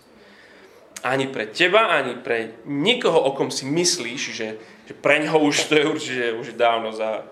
ani 1.01 1.33
pre 1.33 1.49
teba, 1.49 1.89
ani 1.89 2.21
pre 2.21 2.61
nikoho, 2.69 3.17
o 3.17 3.33
kom 3.33 3.49
si 3.49 3.65
myslíš, 3.65 4.23
že, 4.37 4.49
že 4.85 4.93
pre 4.93 5.25
ňoho 5.25 5.49
už 5.49 5.73
to 5.73 5.75
je 5.77 5.85
určite 5.89 6.27
už 6.37 6.47
dávno 6.61 6.93
za, 6.93 7.25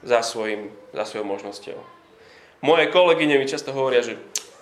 za, 0.00 0.24
svojim, 0.24 0.72
za 0.96 1.04
svojou 1.04 1.28
možnosťou. 1.28 1.78
Moje 2.62 2.86
kolegyne 2.94 3.42
mi 3.42 3.50
často 3.50 3.74
hovoria, 3.74 4.06
že, 4.06 4.14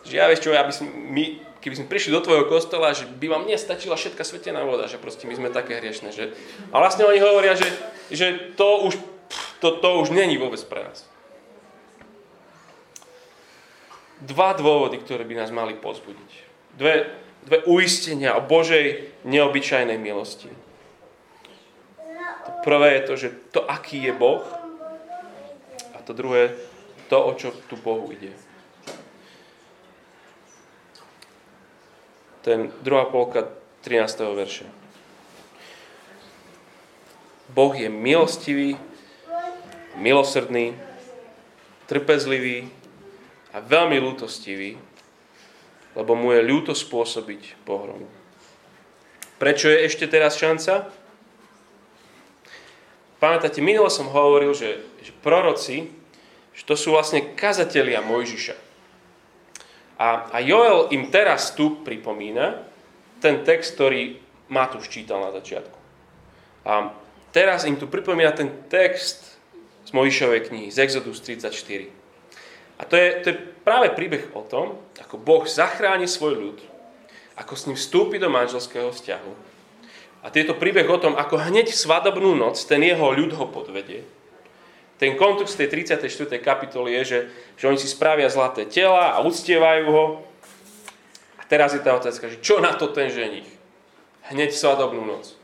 že 0.08 0.16
ja 0.16 0.24
vieš 0.24 0.40
čo, 0.40 0.56
ja 0.56 0.64
by 0.64 0.72
som, 0.72 0.88
my, 0.88 1.36
keby 1.60 1.76
sme 1.76 1.92
prišli 1.92 2.16
do 2.16 2.24
tvojho 2.24 2.48
kostola, 2.48 2.96
že 2.96 3.04
by 3.04 3.28
vám 3.28 3.44
nestačila 3.44 3.92
všetka 3.92 4.24
svetená 4.24 4.64
voda, 4.64 4.88
že 4.88 4.96
proste 4.96 5.28
my 5.28 5.36
sme 5.36 5.52
také 5.52 5.76
hriešne. 5.76 6.08
Že... 6.08 6.32
A 6.72 6.80
vlastne 6.80 7.04
oni 7.04 7.20
hovoria, 7.20 7.52
že, 7.52 7.68
že 8.08 8.56
to, 8.56 8.88
už, 8.88 8.96
to, 9.60 9.76
to 9.84 9.88
už 10.00 10.16
není 10.16 10.40
vôbec 10.40 10.64
pre 10.64 10.88
nás. 10.88 11.04
Dva 14.24 14.56
dôvody, 14.56 14.96
ktoré 15.00 15.28
by 15.28 15.36
nás 15.36 15.52
mali 15.52 15.76
pozbudiť. 15.76 16.30
Dve, 16.80 17.04
dve 17.44 17.68
uistenia 17.68 18.32
o 18.36 18.44
Božej 18.44 19.12
neobyčajnej 19.28 20.00
milosti. 20.00 20.48
To 22.48 22.50
prvé 22.64 22.96
je 22.96 23.02
to, 23.04 23.14
že 23.16 23.28
to, 23.52 23.60
aký 23.68 24.00
je 24.08 24.12
Boh, 24.16 24.44
a 25.92 25.98
to 26.00 26.16
druhé, 26.16 26.56
to, 27.10 27.18
o 27.18 27.34
čo 27.34 27.50
tu 27.66 27.74
Bohu 27.74 28.08
ide. 28.14 28.30
Ten 32.46 32.72
druhá 32.80 33.10
polka 33.10 33.50
13. 33.82 34.22
verša. 34.32 34.66
Boh 37.50 37.74
je 37.74 37.90
milostivý, 37.90 38.78
milosrdný, 39.98 40.78
trpezlivý 41.90 42.70
a 43.50 43.58
veľmi 43.58 43.98
lútostivý 43.98 44.78
lebo 45.94 46.14
mu 46.14 46.30
je 46.30 46.46
ľúto 46.46 46.72
spôsobiť 46.74 47.66
pohromu. 47.66 48.06
Prečo 49.40 49.72
je 49.72 49.88
ešte 49.88 50.06
teraz 50.06 50.36
šanca? 50.38 50.92
Pamätáte, 53.18 53.60
minule 53.60 53.88
som 53.92 54.08
hovoril, 54.08 54.52
že, 54.56 54.84
že 55.02 55.12
proroci, 55.24 55.90
že 56.60 56.68
to 56.68 56.76
sú 56.76 56.92
vlastne 56.92 57.32
kazatelia 57.32 58.04
Mojžiša. 58.04 58.52
A, 59.96 60.28
a 60.28 60.36
Joel 60.44 60.92
im 60.92 61.08
teraz 61.08 61.56
tu 61.56 61.80
pripomína 61.80 62.68
ten 63.24 63.40
text, 63.48 63.80
ktorý 63.80 64.20
Matúš 64.52 64.92
čítal 64.92 65.24
na 65.24 65.32
začiatku. 65.32 65.78
A 66.68 66.92
teraz 67.32 67.64
im 67.64 67.80
tu 67.80 67.88
pripomína 67.88 68.36
ten 68.36 68.68
text 68.68 69.40
z 69.88 69.90
Mojžišovej 69.96 70.52
knihy, 70.52 70.68
z 70.68 70.84
Exodus 70.84 71.24
34. 71.24 71.88
A 72.76 72.82
to 72.84 72.96
je, 72.96 73.08
to 73.24 73.26
je 73.32 73.36
práve 73.64 73.92
príbeh 73.96 74.28
o 74.36 74.44
tom, 74.44 74.76
ako 75.00 75.16
Boh 75.16 75.48
zachráni 75.48 76.04
svoj 76.04 76.36
ľud, 76.36 76.58
ako 77.40 77.52
s 77.56 77.64
ním 77.68 77.76
vstúpi 77.80 78.20
do 78.20 78.28
manželského 78.28 78.92
vzťahu. 78.92 79.32
A 80.20 80.28
tieto 80.28 80.52
príbeh 80.52 80.84
o 80.88 81.00
tom, 81.00 81.16
ako 81.16 81.40
hneď 81.40 81.72
v 81.72 81.80
svadobnú 81.80 82.36
noc 82.36 82.60
ten 82.68 82.84
jeho 82.84 83.08
ľud 83.16 83.32
ho 83.40 83.48
podvedie. 83.48 84.04
Ten 85.00 85.16
kontext 85.16 85.56
tej 85.56 85.72
34. 85.72 86.04
kapitoly 86.44 86.92
je, 87.00 87.02
že, 87.08 87.18
že 87.56 87.64
oni 87.72 87.80
si 87.80 87.88
spravia 87.88 88.28
zlaté 88.28 88.68
tela 88.68 89.16
a 89.16 89.24
uctievajú 89.24 89.86
ho. 89.88 90.04
A 91.40 91.42
teraz 91.48 91.72
je 91.72 91.80
tá 91.80 91.96
otázka, 91.96 92.28
že 92.28 92.44
čo 92.44 92.60
na 92.60 92.76
to 92.76 92.92
ten 92.92 93.08
ženich? 93.08 93.48
Hneď 94.28 94.52
svadobnú 94.52 95.08
noc. 95.08 95.40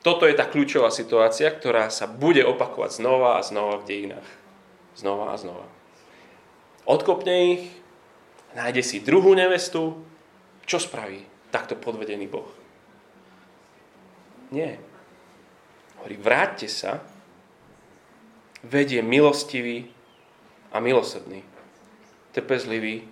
toto 0.00 0.24
je 0.24 0.32
tá 0.34 0.48
kľúčová 0.48 0.88
situácia, 0.88 1.52
ktorá 1.52 1.92
sa 1.92 2.08
bude 2.08 2.40
opakovať 2.40 3.04
znova 3.04 3.36
a 3.36 3.44
znova 3.44 3.84
v 3.84 3.86
dejinách. 3.86 4.28
Znova 4.96 5.30
a 5.30 5.36
znova. 5.36 5.68
Odkopne 6.88 7.52
ich, 7.52 7.62
nájde 8.56 8.80
si 8.80 9.04
druhú 9.04 9.36
nevestu, 9.36 10.00
čo 10.64 10.80
spraví 10.80 11.22
takto 11.52 11.76
podvedený 11.76 12.26
Boh? 12.32 12.48
Nie. 14.50 14.80
Hovorí, 16.00 16.16
vráťte 16.18 16.66
sa, 16.66 17.11
vedie 18.62 19.02
milostivý 19.02 19.90
a 20.70 20.78
milosrdný, 20.78 21.42
trpezlivý 22.32 23.04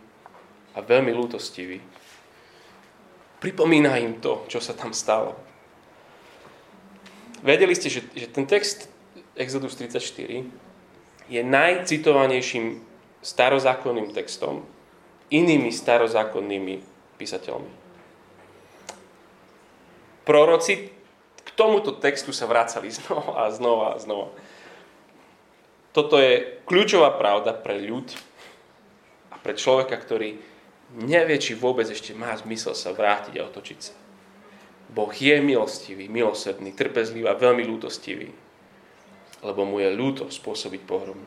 a 0.74 0.80
veľmi 0.80 1.10
lútostivý. 1.12 1.82
Pripomína 3.42 3.98
im 3.98 4.20
to, 4.22 4.44
čo 4.46 4.62
sa 4.62 4.76
tam 4.76 4.94
stalo. 4.94 5.34
Vedeli 7.40 7.72
ste, 7.72 7.88
že, 7.88 8.04
že 8.12 8.28
ten 8.28 8.44
text 8.44 8.92
Exodus 9.32 9.74
34 9.80 10.44
je 11.30 11.40
najcitovanejším 11.40 12.84
starozákonným 13.24 14.12
textom 14.12 14.64
inými 15.32 15.72
starozákonnými 15.72 16.84
písateľmi. 17.16 17.72
Proroci 20.26 20.92
k 21.40 21.48
tomuto 21.56 21.96
textu 21.96 22.34
sa 22.34 22.44
vracali 22.44 22.92
znova 22.98 23.46
a 23.46 23.54
znova 23.54 23.86
a 23.96 24.00
znova. 24.02 24.28
Toto 25.90 26.22
je 26.22 26.62
kľúčová 26.66 27.18
pravda 27.18 27.50
pre 27.50 27.83
ľud 27.83 28.07
a 29.35 29.37
pre 29.42 29.59
človeka, 29.59 29.98
ktorý 29.98 30.38
nevie, 31.03 31.37
či 31.38 31.59
vôbec 31.59 31.87
ešte 31.87 32.14
má 32.14 32.31
zmysel 32.38 32.79
sa 32.79 32.94
vrátiť 32.94 33.38
a 33.38 33.46
otočiť 33.46 33.79
sa. 33.83 33.94
Boh 34.90 35.11
je 35.11 35.38
milostivý, 35.38 36.11
milosrdný, 36.11 36.74
trpezlivý 36.74 37.31
a 37.31 37.38
veľmi 37.38 37.62
lútostivý, 37.62 38.31
lebo 39.42 39.62
mu 39.62 39.79
je 39.79 39.90
ľúto 39.94 40.26
spôsobiť 40.26 40.83
pohromu. 40.83 41.22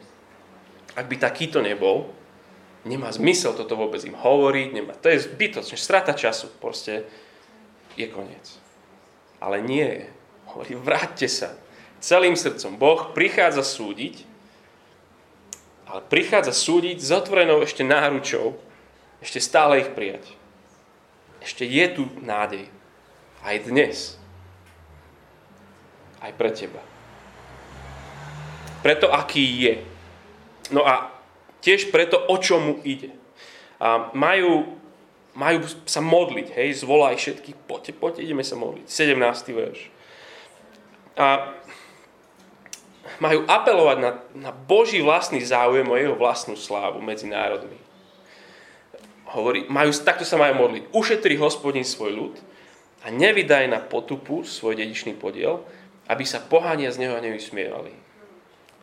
Ak 1.00 1.08
by 1.08 1.16
takýto 1.16 1.64
nebol, 1.64 2.12
nemá 2.84 3.08
zmysel 3.12 3.56
toto 3.56 3.80
vôbec 3.80 4.04
im 4.04 4.20
hovoriť, 4.20 4.68
nemá, 4.76 4.94
to 5.00 5.08
je 5.08 5.24
zbytočne, 5.32 5.80
strata 5.80 6.12
času, 6.12 6.52
proste 6.60 7.08
je 7.96 8.08
koniec. 8.12 8.60
Ale 9.40 9.64
nie. 9.64 10.08
Hovorí, 10.52 10.76
vráťte 10.76 11.28
sa 11.32 11.56
celým 12.04 12.36
srdcom. 12.36 12.76
Boh 12.76 13.16
prichádza 13.16 13.64
súdiť, 13.64 14.33
ale 15.88 16.02
prichádza 16.08 16.56
súdiť 16.56 16.98
s 17.00 17.10
otvorenou 17.12 17.60
ešte 17.64 17.84
náručou, 17.84 18.56
ešte 19.24 19.40
stále 19.40 19.84
ich 19.84 19.92
prijať. 19.92 20.28
Ešte 21.44 21.68
je 21.68 21.86
tu 21.92 22.04
nádej. 22.24 22.72
Aj 23.44 23.56
dnes. 23.60 24.16
Aj 26.24 26.32
pre 26.32 26.52
teba. 26.56 26.80
Preto, 28.80 29.12
aký 29.12 29.44
je. 29.44 29.76
No 30.72 30.88
a 30.88 31.12
tiež 31.64 31.92
preto, 31.92 32.20
o 32.20 32.36
čomu 32.40 32.80
ide. 32.84 33.12
A 33.80 34.12
majú, 34.16 34.80
majú 35.36 35.68
sa 35.84 36.00
modliť, 36.00 36.48
hej, 36.56 36.84
zvolaj 36.84 37.20
všetkých, 37.20 37.58
poďte, 37.68 37.92
poďte, 37.96 38.22
ideme 38.28 38.44
sa 38.44 38.56
modliť. 38.56 38.88
17. 38.88 39.20
verš. 39.56 39.80
A 41.20 41.56
majú 43.22 43.46
apelovať 43.46 43.98
na, 44.00 44.12
na 44.38 44.52
Boží 44.54 45.02
vlastný 45.02 45.42
záujem 45.44 45.86
o 45.86 45.98
jeho 46.00 46.16
vlastnú 46.18 46.58
slávu 46.58 47.02
medzi 47.02 47.30
národmi. 47.30 47.78
Hovorí, 49.34 49.66
majú, 49.66 49.90
takto 50.02 50.26
sa 50.26 50.38
majú 50.38 50.70
modliť. 50.70 50.84
Ušetri 50.94 51.36
hospodin 51.42 51.82
svoj 51.86 52.12
ľud, 52.14 52.36
a 53.04 53.12
nevydaj 53.12 53.68
na 53.68 53.84
potupu 53.84 54.48
svoj 54.48 54.80
dedičný 54.80 55.20
podiel, 55.20 55.60
aby 56.08 56.24
sa 56.24 56.40
pohania 56.40 56.92
z 56.92 57.04
neho 57.04 57.20
nevysmievali. 57.20 57.92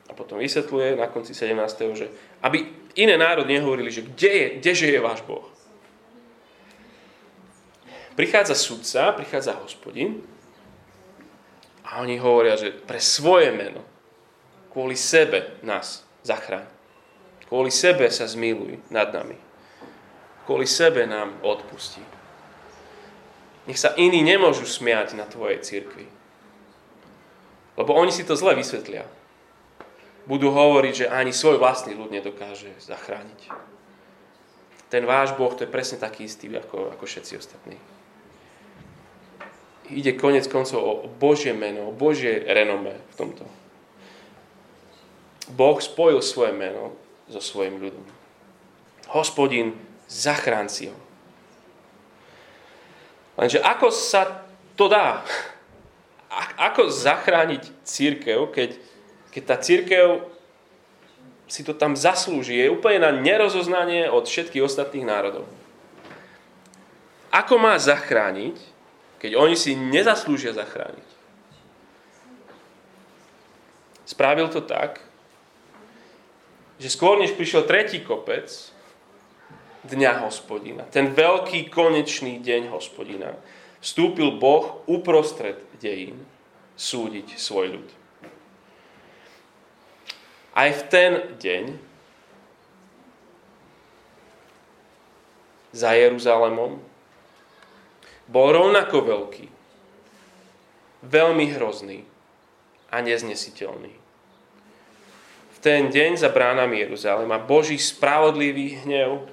A 0.09 0.13
potom 0.13 0.37
vysvetľuje 0.37 1.01
na 1.01 1.09
konci 1.09 1.33
17. 1.33 1.57
že 1.97 2.13
aby 2.45 2.69
iné 3.01 3.17
národy 3.17 3.57
nehovorili, 3.57 3.89
že 3.89 4.05
kde 4.05 4.31
je, 4.31 4.47
kdeže 4.61 4.87
je 4.93 5.01
váš 5.01 5.25
Boh. 5.25 5.47
Prichádza 8.19 8.53
sudca, 8.53 9.17
prichádza 9.17 9.57
hospodin 9.57 10.21
a 11.87 12.05
oni 12.05 12.21
hovoria, 12.21 12.61
že 12.61 12.75
pre 12.75 13.01
svoje 13.01 13.49
meno, 13.55 13.81
kvôli 14.71 14.95
sebe 14.95 15.59
nás 15.67 16.07
zachráň. 16.23 16.67
Kvôli 17.51 17.75
sebe 17.75 18.07
sa 18.15 18.31
zmiluj 18.31 18.79
nad 18.95 19.11
nami. 19.11 19.35
Kvôli 20.47 20.71
sebe 20.71 21.03
nám 21.07 21.35
odpustí. 21.43 22.03
Nech 23.67 23.79
sa 23.79 23.95
iní 23.99 24.23
nemôžu 24.23 24.67
smiať 24.67 25.19
na 25.19 25.27
tvojej 25.27 25.59
cirkvi. 25.63 26.07
Lebo 27.75 27.91
oni 27.95 28.15
si 28.15 28.23
to 28.23 28.39
zle 28.39 28.55
vysvetlia. 28.55 29.07
Budú 30.31 30.55
hovoriť, 30.55 30.95
že 30.95 31.11
ani 31.11 31.35
svoj 31.35 31.59
vlastný 31.59 31.99
ľud 31.99 32.15
nedokáže 32.15 32.71
zachrániť. 32.79 33.51
Ten 34.91 35.07
váš 35.07 35.35
Boh 35.39 35.55
to 35.55 35.67
je 35.67 35.71
presne 35.71 36.03
taký 36.03 36.27
istý 36.27 36.51
ako, 36.51 36.95
ako 36.95 37.05
všetci 37.07 37.33
ostatní. 37.39 37.79
Ide 39.91 40.15
konec 40.15 40.47
koncov 40.47 40.83
o 40.83 40.95
Božie 41.11 41.51
meno, 41.51 41.91
o 41.91 41.95
Božie 41.95 42.47
renome 42.47 42.95
v 42.95 43.15
tomto. 43.19 43.43
Boh 45.51 45.79
spojil 45.83 46.23
svoje 46.23 46.55
meno 46.55 46.95
so 47.27 47.43
svojim 47.43 47.79
ľudom. 47.79 48.07
Hospodin, 49.11 49.75
zachránci 50.07 50.91
ho. 50.91 50.99
Lenže 53.39 53.63
ako 53.63 53.89
sa 53.91 54.47
to 54.75 54.91
dá? 54.91 55.23
Ako 56.59 56.91
zachrániť 56.93 57.67
církev, 57.83 58.51
keď, 58.55 58.79
keď 59.35 59.43
tá 59.43 59.57
církev 59.59 60.07
si 61.51 61.67
to 61.67 61.75
tam 61.75 61.99
zaslúži, 61.99 62.55
je 62.63 62.71
úplne 62.71 63.03
na 63.03 63.11
nerozoznanie 63.11 64.07
od 64.07 64.31
všetkých 64.31 64.63
ostatných 64.63 65.03
národov. 65.03 65.51
Ako 67.35 67.59
má 67.59 67.75
zachrániť, 67.75 68.55
keď 69.19 69.35
oni 69.35 69.59
si 69.59 69.75
nezaslúžia 69.75 70.55
zachrániť? 70.55 71.09
Spravil 74.07 74.47
to 74.51 74.63
tak, 74.63 75.03
že 76.81 76.89
skôr 76.89 77.21
než 77.21 77.37
prišiel 77.37 77.69
tretí 77.69 78.01
kopec, 78.01 78.49
dňa 79.85 80.25
hospodina, 80.25 80.89
ten 80.89 81.13
veľký 81.13 81.69
konečný 81.69 82.41
deň 82.41 82.73
hospodina, 82.73 83.37
vstúpil 83.85 84.41
Boh 84.41 84.81
uprostred 84.89 85.61
dejín 85.77 86.25
súdiť 86.81 87.37
svoj 87.37 87.77
ľud. 87.77 87.89
Aj 90.57 90.73
v 90.73 90.83
ten 90.89 91.13
deň 91.37 91.65
za 95.77 95.93
Jeruzalemom 95.95 96.81
bol 98.25 98.49
rovnako 98.51 98.97
veľký, 99.05 99.47
veľmi 101.05 101.47
hrozný 101.57 102.09
a 102.89 103.05
neznesiteľný. 103.05 104.00
Ten 105.61 105.93
deň 105.93 106.17
za 106.17 106.33
bránami 106.33 106.81
Jeruzalema 106.81 107.37
Boží 107.37 107.77
spravodlivý 107.77 108.85
hnev 108.85 109.29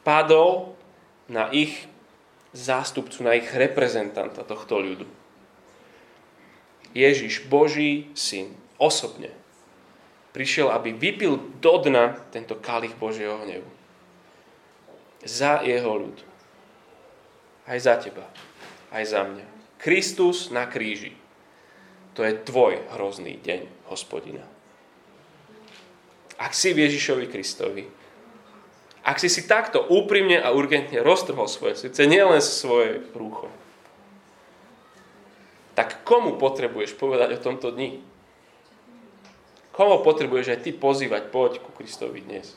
padol 0.00 0.72
na 1.28 1.52
ich 1.52 1.84
zástupcu, 2.56 3.20
na 3.20 3.36
ich 3.36 3.46
reprezentanta 3.52 4.40
tohto 4.42 4.80
ľudu. 4.80 5.04
Ježiš, 6.96 7.46
Boží 7.46 8.10
syn, 8.16 8.56
osobne 8.80 9.30
prišiel, 10.30 10.70
aby 10.70 10.94
vypil 10.94 11.38
do 11.58 11.74
dna 11.82 12.18
tento 12.30 12.54
kalich 12.58 12.94
Božieho 12.94 13.42
hnevu. 13.42 13.66
Za 15.26 15.60
jeho 15.66 16.00
ľud. 16.00 16.18
Aj 17.68 17.78
za 17.78 18.00
teba. 18.00 18.24
Aj 18.88 19.04
za 19.04 19.26
mňa. 19.26 19.46
Kristus 19.76 20.48
na 20.48 20.66
kríži. 20.66 21.14
To 22.18 22.26
je 22.26 22.34
tvoj 22.34 22.80
hrozný 22.96 23.38
deň, 23.38 23.90
hospodina. 23.92 24.42
Ak 26.40 26.56
si 26.56 26.72
v 26.72 26.88
Ježišovi 26.88 27.28
Kristovi, 27.28 27.84
ak 29.04 29.20
si 29.20 29.28
si 29.28 29.44
takto 29.44 29.84
úprimne 29.84 30.40
a 30.40 30.52
urgentne 30.56 31.04
roztrhol 31.04 31.48
svoje 31.48 31.76
srdce, 31.76 32.08
nielen 32.08 32.40
svoje 32.40 33.04
rúcho, 33.12 33.52
tak 35.76 36.04
komu 36.04 36.40
potrebuješ 36.40 36.96
povedať 36.96 37.36
o 37.36 37.42
tomto 37.44 37.72
dni? 37.72 38.00
Komu 39.72 40.04
potrebuješ 40.04 40.56
aj 40.56 40.60
ty 40.64 40.70
pozývať, 40.76 41.32
poď 41.32 41.60
ku 41.64 41.72
Kristovi 41.72 42.20
dnes? 42.20 42.52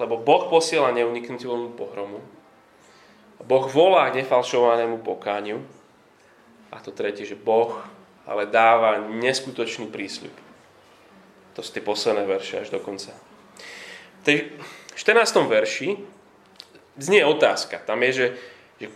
Lebo 0.00 0.16
Boh 0.16 0.48
posiela 0.48 0.88
neuniknutelnú 0.96 1.76
pohromu. 1.76 2.24
Boh 3.44 3.66
volá 3.68 4.08
k 4.08 4.24
nefalšovanému 4.24 5.04
pokániu. 5.04 5.60
A 6.72 6.80
to 6.80 6.94
tretie, 6.94 7.28
že 7.28 7.36
Boh 7.36 7.84
ale 8.24 8.48
dáva 8.48 9.02
neskutočný 9.04 9.92
prísľub. 9.92 10.51
To 11.54 11.60
sú 11.60 11.70
tie 11.72 11.84
posledné 11.84 12.24
verše 12.24 12.64
až 12.64 12.72
do 12.72 12.80
konca 12.80 13.12
tej 14.22 14.54
14. 14.94 15.50
verši 15.50 15.98
znie 16.96 17.22
otázka. 17.26 17.82
Tam 17.82 17.98
je, 18.06 18.10
že, 18.12 18.26
že 18.78 18.86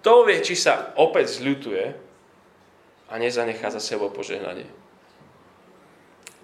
kto 0.00 0.24
vie, 0.24 0.40
či 0.40 0.56
sa 0.56 0.96
opäť 0.96 1.40
zľutuje 1.40 1.84
a 3.12 3.14
nezanechá 3.20 3.68
za 3.68 3.80
sebou 3.82 4.08
požehnanie. 4.08 4.66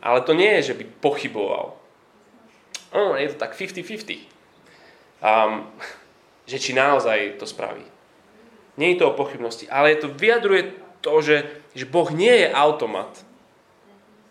Ale 0.05 0.23
to 0.23 0.37
nie 0.37 0.61
je, 0.61 0.73
že 0.73 0.79
by 0.79 0.85
pochyboval. 1.01 1.75
Oh, 2.95 3.13
je 3.17 3.33
to 3.33 3.37
tak 3.41 3.57
50-50. 3.57 4.29
Um, 5.25 5.67
že 6.47 6.63
či 6.63 6.77
naozaj 6.77 7.41
to 7.41 7.49
spraví. 7.49 7.83
Nie 8.77 8.95
je 8.95 9.01
to 9.03 9.11
o 9.11 9.19
pochybnosti, 9.19 9.67
ale 9.73 9.97
to 9.97 10.13
vyjadruje 10.13 10.77
to, 11.01 11.15
že, 11.25 11.49
že 11.73 11.89
Boh 11.89 12.07
nie 12.13 12.45
je 12.45 12.49
automat. 12.53 13.09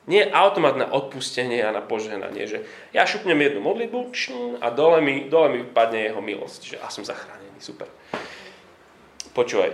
Nie 0.06 0.30
automat 0.30 0.78
na 0.78 0.86
odpustenie 0.86 1.66
a 1.66 1.74
na 1.74 1.82
požehnanie, 1.82 2.46
že 2.46 2.62
ja 2.94 3.10
šupnem 3.10 3.42
jednu 3.42 3.66
modlitbu 3.66 4.14
a 4.62 4.70
dole 4.70 5.02
mi, 5.02 5.26
dole 5.26 5.50
mi 5.50 5.58
vypadne 5.66 6.00
jeho 6.14 6.22
milosť, 6.22 6.62
že 6.62 6.78
a 6.78 6.94
som 6.94 7.02
zachránený, 7.02 7.58
super. 7.58 7.90
Počúvaj, 9.34 9.74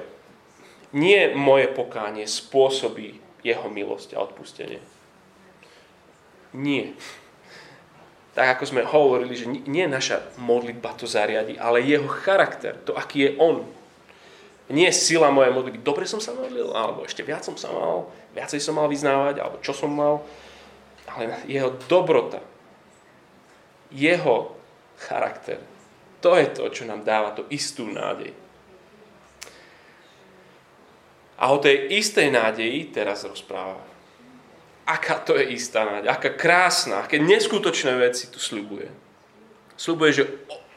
nie 0.95 1.35
moje 1.35 1.67
pokánie 1.67 2.23
spôsobí 2.23 3.19
jeho 3.43 3.67
milosť 3.67 4.15
a 4.15 4.23
odpustenie. 4.23 4.79
Nie. 6.55 6.95
Tak 8.31 8.55
ako 8.55 8.63
sme 8.63 8.87
hovorili, 8.87 9.35
že 9.35 9.47
nie 9.47 9.85
naša 9.91 10.35
modlitba 10.39 10.95
to 10.95 11.03
zariadi, 11.03 11.59
ale 11.59 11.83
jeho 11.83 12.07
charakter, 12.07 12.79
to 12.87 12.95
aký 12.95 13.27
je 13.27 13.31
on. 13.35 13.67
Nie 14.71 14.95
sila 14.95 15.29
mojej 15.29 15.51
modlitby, 15.51 15.83
dobre 15.83 16.07
som 16.07 16.23
sa 16.23 16.31
modlil, 16.31 16.71
alebo 16.71 17.03
ešte 17.03 17.21
viac 17.21 17.43
som 17.43 17.59
sa 17.59 17.69
mal, 17.69 18.07
viacej 18.31 18.59
som 18.63 18.79
mal 18.79 18.87
vyznávať, 18.87 19.43
alebo 19.43 19.59
čo 19.59 19.75
som 19.75 19.91
mal, 19.91 20.23
ale 21.11 21.43
jeho 21.45 21.75
dobrota, 21.91 22.39
jeho 23.91 24.55
charakter, 24.95 25.59
to 26.21 26.37
je 26.37 26.47
to, 26.53 26.63
čo 26.71 26.83
nám 26.87 27.03
dáva 27.03 27.35
to 27.35 27.43
istú 27.51 27.89
nádej. 27.89 28.31
A 31.41 31.49
o 31.49 31.57
tej 31.57 31.89
istej 31.97 32.29
nádeji 32.29 32.93
teraz 32.93 33.25
rozpráva. 33.25 33.81
Aká 34.85 35.17
to 35.17 35.33
je 35.33 35.57
istá 35.57 35.81
nádej, 35.81 36.13
aká 36.13 36.29
krásna, 36.37 37.01
aké 37.01 37.17
neskutočné 37.17 37.97
veci 37.97 38.29
tu 38.29 38.37
sľubuje. 38.37 38.93
Sľubuje, 39.73 40.11
že 40.13 40.29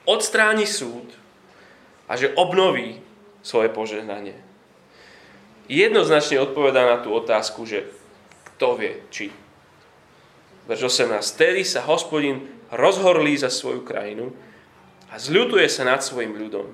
odstráni 0.09 0.65
súd 0.65 1.13
a 2.09 2.17
že 2.17 2.33
obnoví 2.33 3.05
svoje 3.45 3.69
požehnanie 3.69 4.55
jednoznačne 5.69 6.41
odpovedá 6.45 6.85
na 6.85 6.99
tú 7.01 7.13
otázku, 7.15 7.65
že 7.65 7.89
kto 8.55 8.77
vie, 8.77 8.95
či. 9.09 9.33
Verš 10.65 10.89
18. 10.89 11.21
Tedy 11.37 11.63
sa 11.65 11.85
hospodin 11.85 12.49
rozhorlí 12.73 13.37
za 13.37 13.53
svoju 13.53 13.85
krajinu 13.85 14.33
a 15.13 15.21
zľutuje 15.21 15.69
sa 15.69 15.85
nad 15.85 16.01
svojim 16.01 16.33
ľudom. 16.37 16.69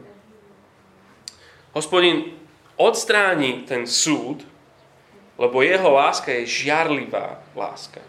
Hospodin 1.74 2.34
odstráni 2.78 3.66
ten 3.66 3.86
súd, 3.86 4.42
lebo 5.38 5.62
jeho 5.62 5.90
láska 5.90 6.34
je 6.34 6.66
žiarlivá 6.66 7.42
láska. 7.54 8.02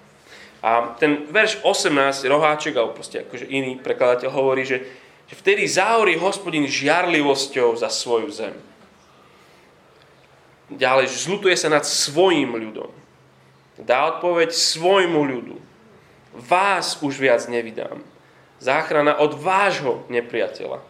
A 0.61 0.93
ten 1.01 1.25
verš 1.33 1.57
18, 1.65 2.21
roháček, 2.29 2.77
alebo 2.77 2.93
proste 2.93 3.25
akože 3.25 3.49
iný 3.49 3.81
prekladateľ 3.81 4.29
hovorí, 4.29 4.61
že, 4.61 4.85
že 5.31 5.39
vtedy 5.39 5.63
záhorí 5.63 6.19
hospodin 6.19 6.67
žiarlivosťou 6.67 7.79
za 7.79 7.87
svoju 7.87 8.27
zem. 8.35 8.51
Ďalej, 10.67 11.07
zlutuje 11.07 11.55
sa 11.55 11.71
nad 11.71 11.87
svojim 11.87 12.51
ľudom. 12.51 12.91
Dá 13.79 14.11
odpoveď 14.11 14.51
svojmu 14.51 15.23
ľudu. 15.23 15.55
Vás 16.35 16.99
už 16.99 17.15
viac 17.15 17.47
nevydám. 17.47 18.03
Záchrana 18.59 19.23
od 19.23 19.39
vášho 19.39 20.03
nepriateľa. 20.11 20.83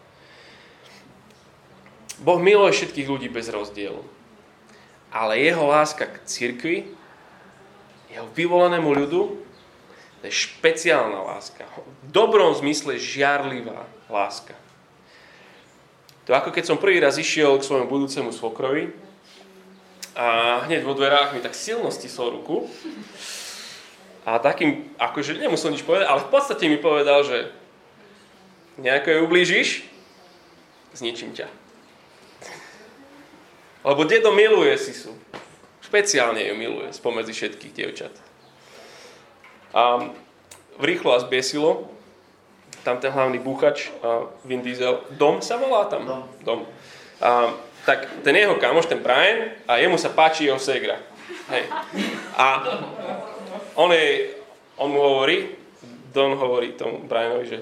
Boh 2.18 2.38
miluje 2.42 2.74
všetkých 2.74 3.10
ľudí 3.10 3.30
bez 3.30 3.46
rozdielu. 3.46 4.02
Ale 5.14 5.38
jeho 5.38 5.70
láska 5.70 6.10
k 6.10 6.18
cirkvi, 6.26 6.76
jeho 8.10 8.26
vyvolenému 8.34 8.90
ľudu, 8.90 9.38
to 10.18 10.22
je 10.26 10.34
špeciálna 10.34 11.22
láska. 11.30 11.62
V 12.06 12.10
dobrom 12.10 12.54
zmysle 12.58 12.98
žiarlivá 12.98 13.86
láska. 14.12 14.54
To 16.28 16.36
ako 16.36 16.52
keď 16.54 16.64
som 16.68 16.78
prvý 16.78 17.00
raz 17.02 17.18
išiel 17.18 17.58
k 17.58 17.66
svojmu 17.66 17.88
budúcemu 17.88 18.30
svokrovi, 18.30 18.92
a 20.12 20.60
hneď 20.68 20.84
vo 20.84 20.92
dverách 20.92 21.32
mi 21.32 21.40
tak 21.40 21.56
silno 21.56 21.88
stisol 21.88 22.36
ruku. 22.36 22.68
A 24.28 24.38
takým, 24.38 24.92
akože 25.00 25.40
nemusel 25.40 25.72
nič 25.72 25.82
povedať, 25.82 26.06
ale 26.06 26.20
v 26.20 26.30
podstate 26.30 26.68
mi 26.68 26.78
povedal, 26.78 27.24
že 27.24 27.48
nejako 28.78 29.08
ju 29.08 29.20
ublížiš, 29.26 29.68
zničím 30.94 31.32
ťa. 31.32 31.48
Lebo 33.82 34.06
dedo 34.06 34.30
miluje 34.30 34.78
Sisu. 34.78 35.16
Špeciálne 35.82 36.38
ju 36.44 36.54
miluje 36.54 36.94
spomedzi 36.94 37.34
všetkých 37.34 37.74
dievčat. 37.74 38.14
A 39.74 40.12
rýchlo 40.78 41.18
a 41.18 41.24
zbiesilo, 41.24 41.90
tam 42.82 42.98
ten 42.98 43.14
hlavný 43.14 43.38
búchač, 43.38 43.90
Vin 44.44 44.62
Diesel, 44.62 45.00
Dom 45.14 45.38
sa 45.42 45.56
volá 45.56 45.86
tam? 45.86 46.06
Dom. 46.06 46.22
Dom. 46.42 46.60
A 47.22 47.54
tak 47.86 48.06
ten 48.22 48.34
jeho 48.34 48.58
kamoš, 48.58 48.86
ten 48.86 49.02
Brian, 49.02 49.54
a 49.66 49.78
jemu 49.78 49.98
sa 49.98 50.10
páči 50.10 50.46
jeho 50.46 50.58
segra. 50.58 50.98
Hej. 51.50 51.66
A 52.38 52.46
on, 53.74 53.90
je, 53.90 54.34
on 54.78 54.90
mu 54.90 55.00
hovorí, 55.02 55.54
Don 56.12 56.36
hovorí 56.36 56.76
tomu 56.76 57.02
Brianovi, 57.08 57.46
že 57.48 57.58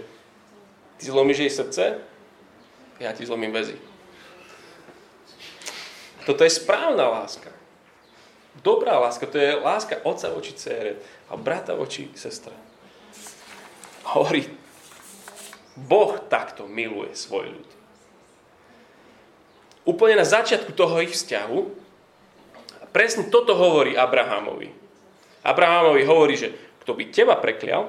ty 0.99 1.07
zlomíš 1.07 1.39
jej 1.39 1.53
srdce, 1.53 1.85
ja 3.01 3.11
ti 3.17 3.25
zlomím 3.25 3.55
väzy. 3.55 3.81
Toto 6.29 6.45
je 6.45 6.53
správna 6.53 7.09
láska. 7.09 7.49
Dobrá 8.61 9.01
láska, 9.01 9.25
to 9.25 9.41
je 9.41 9.57
láska 9.57 10.05
otca 10.05 10.29
voči 10.37 10.53
cére 10.53 11.01
a 11.33 11.39
brata 11.41 11.73
voči 11.73 12.13
sestre. 12.13 12.53
Hovorí, 14.05 14.45
Boh 15.81 16.21
takto 16.29 16.69
miluje 16.69 17.17
svoj 17.17 17.57
ľud 17.57 17.71
úplne 19.91 20.21
na 20.21 20.27
začiatku 20.27 20.71
toho 20.77 21.01
ich 21.03 21.11
vzťahu, 21.11 21.59
presne 22.95 23.27
toto 23.27 23.57
hovorí 23.57 23.97
Abrahamovi. 23.97 24.71
Abrahamovi 25.41 26.03
hovorí, 26.05 26.39
že 26.39 26.53
kto 26.85 26.93
by 26.95 27.05
teba 27.09 27.35
preklial, 27.35 27.89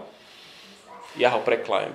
ja 1.19 1.30
ho 1.36 1.43
preklajem. 1.43 1.91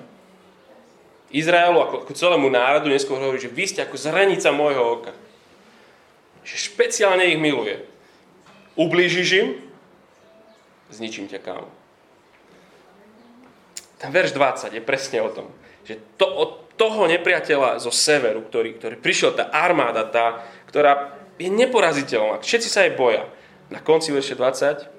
Izraelu 1.32 1.82
ako, 1.82 2.06
ako 2.06 2.12
celému 2.14 2.46
národu 2.52 2.86
neskôr 2.86 3.18
hovorí, 3.18 3.40
že 3.42 3.50
vy 3.50 3.64
ste 3.66 3.80
ako 3.82 3.98
zranica 3.98 4.52
môjho 4.54 5.00
oka. 5.00 5.12
Že 6.46 6.70
špeciálne 6.70 7.26
ich 7.26 7.40
miluje. 7.40 7.82
Ublížiš 8.78 9.30
im, 9.42 9.48
zničím 10.92 11.26
ťa 11.26 11.42
kámo. 11.42 11.66
Ten 13.96 14.12
verš 14.12 14.36
20 14.36 14.76
je 14.76 14.82
presne 14.84 15.18
o 15.24 15.32
tom, 15.32 15.48
že 15.86 16.02
to, 16.18 16.26
toho 16.76 17.08
nepriateľa 17.08 17.80
zo 17.80 17.94
severu, 17.94 18.44
ktorý, 18.44 18.76
ktorý 18.76 18.96
prišiel, 19.00 19.32
tá 19.32 19.48
armáda, 19.48 20.04
tá, 20.04 20.44
ktorá 20.68 21.16
je 21.40 21.48
neporaziteľná. 21.48 22.44
Všetci 22.44 22.68
sa 22.68 22.84
jej 22.84 22.92
boja. 22.92 23.24
Na 23.72 23.80
konci 23.80 24.12
verše 24.12 24.36
20 24.36 24.96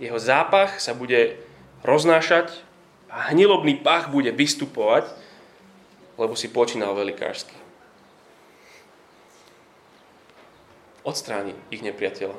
jeho 0.00 0.16
zápach 0.16 0.80
sa 0.80 0.96
bude 0.96 1.36
roznášať 1.84 2.64
a 3.12 3.28
hnilobný 3.30 3.84
pach 3.84 4.08
bude 4.08 4.32
vystupovať, 4.32 5.12
lebo 6.16 6.32
si 6.32 6.48
počínal 6.48 6.96
velikářsky. 6.96 7.52
Odstráni 11.04 11.52
ich 11.68 11.84
nepriateľa. 11.84 12.36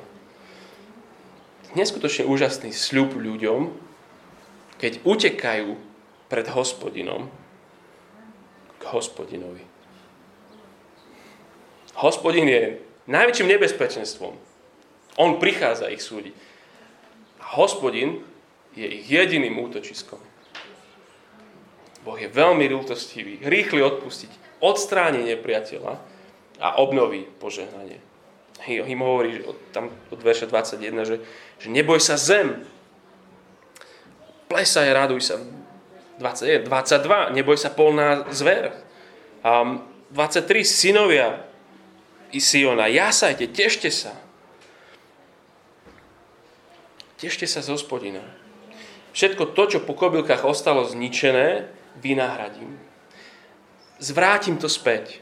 Neskutočne 1.78 2.26
úžasný 2.26 2.74
sľub 2.74 3.14
ľuďom, 3.14 3.70
keď 4.82 5.02
utekajú 5.06 5.78
pred 6.32 6.48
hospodinom, 6.48 7.28
k 8.80 8.82
hospodinovi. 8.88 9.60
Hospodin 12.00 12.48
je 12.48 12.80
najväčším 13.04 13.52
nebezpečenstvom. 13.52 14.32
On 15.20 15.36
prichádza 15.36 15.92
ich 15.92 16.00
súdiť. 16.00 16.32
A 17.36 17.60
hospodin 17.60 18.24
je 18.72 18.88
ich 18.88 19.04
jediným 19.12 19.60
útočiskom. 19.60 20.16
Boh 22.00 22.16
je 22.16 22.32
veľmi 22.32 22.64
ľútostivý, 22.64 23.44
rýchly 23.44 23.84
odpustiť, 23.84 24.64
odstráni 24.64 25.28
nepriateľa 25.28 26.00
a 26.64 26.68
obnoví 26.80 27.28
požehnanie. 27.44 28.00
Im 28.66 29.04
hovorí 29.04 29.44
od, 29.44 29.58
tam 29.76 29.92
od 30.08 30.20
verša 30.22 30.48
21, 30.48 30.80
že, 31.04 31.16
že 31.60 31.68
neboj 31.68 32.00
sa 32.00 32.16
zem, 32.16 32.64
plesaj, 34.48 34.88
raduj 34.90 35.20
sa, 35.28 35.36
21, 36.22 36.70
22, 36.70 37.34
neboj 37.34 37.58
sa 37.58 37.74
polná 37.74 38.22
zver. 38.30 38.70
Um, 39.42 39.82
23, 40.14 40.62
synovia 40.62 41.42
Siona, 42.40 42.88
jasajte, 42.88 43.50
tešte 43.50 43.92
sa. 43.92 44.16
Tešte 47.20 47.44
sa 47.44 47.60
z 47.60 47.76
hospodina. 47.76 48.24
Všetko 49.12 49.52
to, 49.52 49.62
čo 49.68 49.78
po 49.84 49.92
kobylkách 49.92 50.48
ostalo 50.48 50.88
zničené, 50.88 51.68
vynahradím. 52.00 52.80
Zvrátim 54.00 54.56
to 54.56 54.72
späť. 54.72 55.20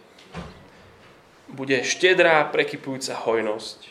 Bude 1.50 1.82
štedrá, 1.82 2.46
prekypujúca 2.54 3.18
hojnosť. 3.26 3.90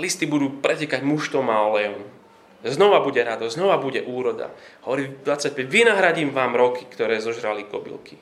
listy 0.00 0.24
budú 0.24 0.64
pretekať 0.64 1.04
muštom 1.04 1.52
a 1.52 1.68
olejom. 1.68 2.13
Znova 2.64 3.04
bude 3.04 3.20
radosť, 3.20 3.60
znova 3.60 3.76
bude 3.76 4.00
úroda. 4.00 4.48
Hovorí 4.88 5.20
25, 5.20 5.68
vynahradím 5.68 6.32
vám 6.32 6.56
roky, 6.56 6.88
ktoré 6.88 7.20
zožrali 7.20 7.68
kobylky. 7.68 8.16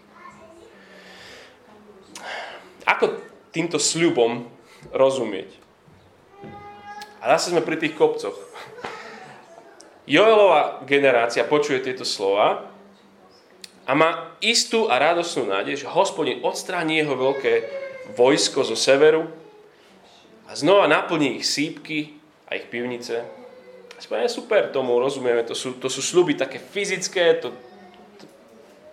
Ako 2.82 3.22
týmto 3.54 3.78
sľubom 3.78 4.50
rozumieť? 4.90 5.62
A 7.22 7.38
zase 7.38 7.54
sme 7.54 7.62
pri 7.62 7.78
tých 7.78 7.94
kopcoch. 7.94 8.34
Joelová 10.10 10.82
generácia 10.82 11.46
počuje 11.46 11.78
tieto 11.78 12.02
slova 12.02 12.66
a 13.86 13.92
má 13.94 14.34
istú 14.42 14.90
a 14.90 14.98
radosnú 14.98 15.46
nádej, 15.46 15.86
že 15.86 15.94
hospodin 15.94 16.42
odstráni 16.42 16.98
jeho 16.98 17.14
veľké 17.14 17.52
vojsko 18.18 18.66
zo 18.66 18.74
severu 18.74 19.30
a 20.50 20.58
znova 20.58 20.90
naplní 20.90 21.38
ich 21.38 21.46
sípky 21.46 22.18
a 22.50 22.58
ich 22.58 22.66
pivnice. 22.66 23.41
A 24.10 24.28
super, 24.28 24.72
tomu 24.74 24.98
rozumieme, 24.98 25.46
to 25.46 25.54
sú, 25.54 25.78
to 25.78 25.86
sú 25.86 26.02
sluby 26.02 26.34
také 26.34 26.58
fyzické, 26.58 27.38
to, 27.38 27.54
to, 28.18 28.24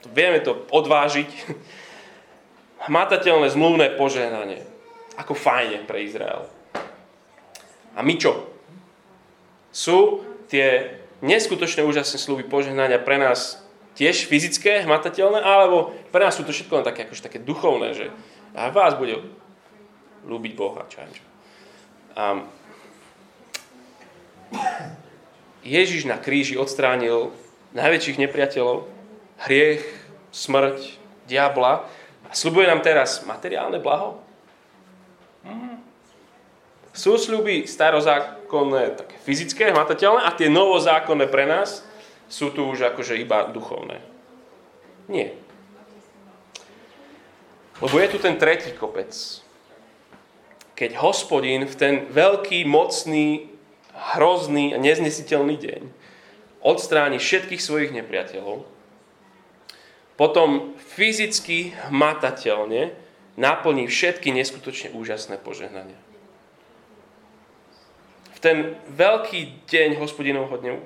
to 0.05 0.07
vieme 0.13 0.37
to 0.43 0.67
odvážiť. 0.69 1.29
Hmatateľné 2.87 3.49
zmluvné 3.49 3.97
požehnanie. 3.97 4.63
Ako 5.19 5.35
fajne 5.35 5.83
pre 5.83 6.05
Izrael. 6.05 6.47
A 7.97 7.99
my 7.99 8.15
čo? 8.15 8.47
Sú 9.73 10.23
tie 10.47 10.99
neskutočné 11.19 11.83
úžasné 11.83 12.15
sluby 12.15 12.47
požehnania 12.47 13.01
pre 13.01 13.19
nás 13.19 13.59
tiež 13.99 14.31
fyzické, 14.31 14.87
hmatateľné, 14.87 15.43
alebo 15.43 15.91
pre 16.13 16.23
nás 16.23 16.39
sú 16.39 16.47
to 16.47 16.55
všetko 16.55 16.79
len 16.79 16.87
také, 16.87 17.03
akože 17.03 17.25
také 17.27 17.39
duchovné, 17.43 17.91
že 17.91 18.07
a 18.55 18.71
vás 18.71 18.95
bude 18.95 19.19
ľúbiť 20.25 20.53
Boha, 20.55 20.87
čo 20.89 21.03
čo. 21.11 21.23
A 22.15 22.43
Ježiš 25.63 26.07
na 26.07 26.17
kríži 26.17 26.57
odstránil 26.57 27.35
najväčších 27.75 28.17
nepriateľov, 28.17 28.89
hriech, 29.45 29.83
smrť, 30.33 30.97
diabla 31.29 31.85
a 32.29 32.31
slubuje 32.33 32.65
nám 32.65 32.81
teraz 32.81 33.21
materiálne 33.25 33.77
blaho. 33.77 34.17
Mm. 35.45 35.77
Sú 36.89 37.15
sľuby 37.15 37.69
starozákonné, 37.69 38.97
také 38.97 39.15
fyzické, 39.21 39.69
hmatateľné 39.69 40.25
a 40.25 40.33
tie 40.33 40.49
novozákonné 40.49 41.29
pre 41.29 41.45
nás 41.45 41.85
sú 42.29 42.49
tu 42.53 42.65
už 42.65 42.93
akože 42.93 43.17
iba 43.17 43.49
duchovné. 43.49 44.01
Nie. 45.09 45.33
Lebo 47.79 47.95
je 47.97 48.07
tu 48.11 48.17
ten 48.19 48.35
tretí 48.35 48.75
kopec. 48.75 49.13
Keď 50.75 50.99
hospodin 50.99 51.65
v 51.65 51.75
ten 51.75 51.95
veľký, 52.11 52.67
mocný, 52.67 53.51
hrozný 53.93 54.73
a 54.73 54.77
neznesiteľný 54.77 55.55
deň 55.57 55.81
odstráni 56.59 57.17
všetkých 57.17 57.61
svojich 57.63 57.91
nepriateľov, 57.95 58.67
potom 60.19 60.75
fyzicky, 60.75 61.71
hmatateľne 61.87 62.91
naplní 63.39 63.87
všetky 63.87 64.35
neskutočne 64.35 64.91
úžasné 64.91 65.39
požehnania 65.39 65.95
v 68.39 68.47
ten 68.47 68.57
veľký 68.87 69.67
deň 69.67 69.99
hospodinovho 69.99 70.55
dňu, 70.63 70.79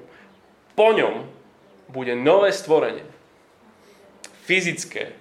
po 0.73 0.89
ňom 0.89 1.29
bude 1.85 2.17
nové 2.17 2.49
stvorenie. 2.49 3.05
Fyzické, 4.49 5.13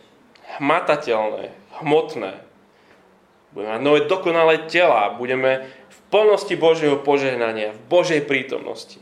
hmatateľné, 0.57 1.53
hmotné. 1.85 2.41
Budeme 3.53 3.77
mať 3.77 3.83
nové 3.85 4.01
dokonalé 4.09 4.65
tela, 4.65 5.13
budeme 5.13 5.69
plnosti 6.13 6.53
Božieho 6.61 7.01
požehnania, 7.01 7.73
v 7.73 7.81
Božej 7.89 8.21
prítomnosti. 8.29 9.01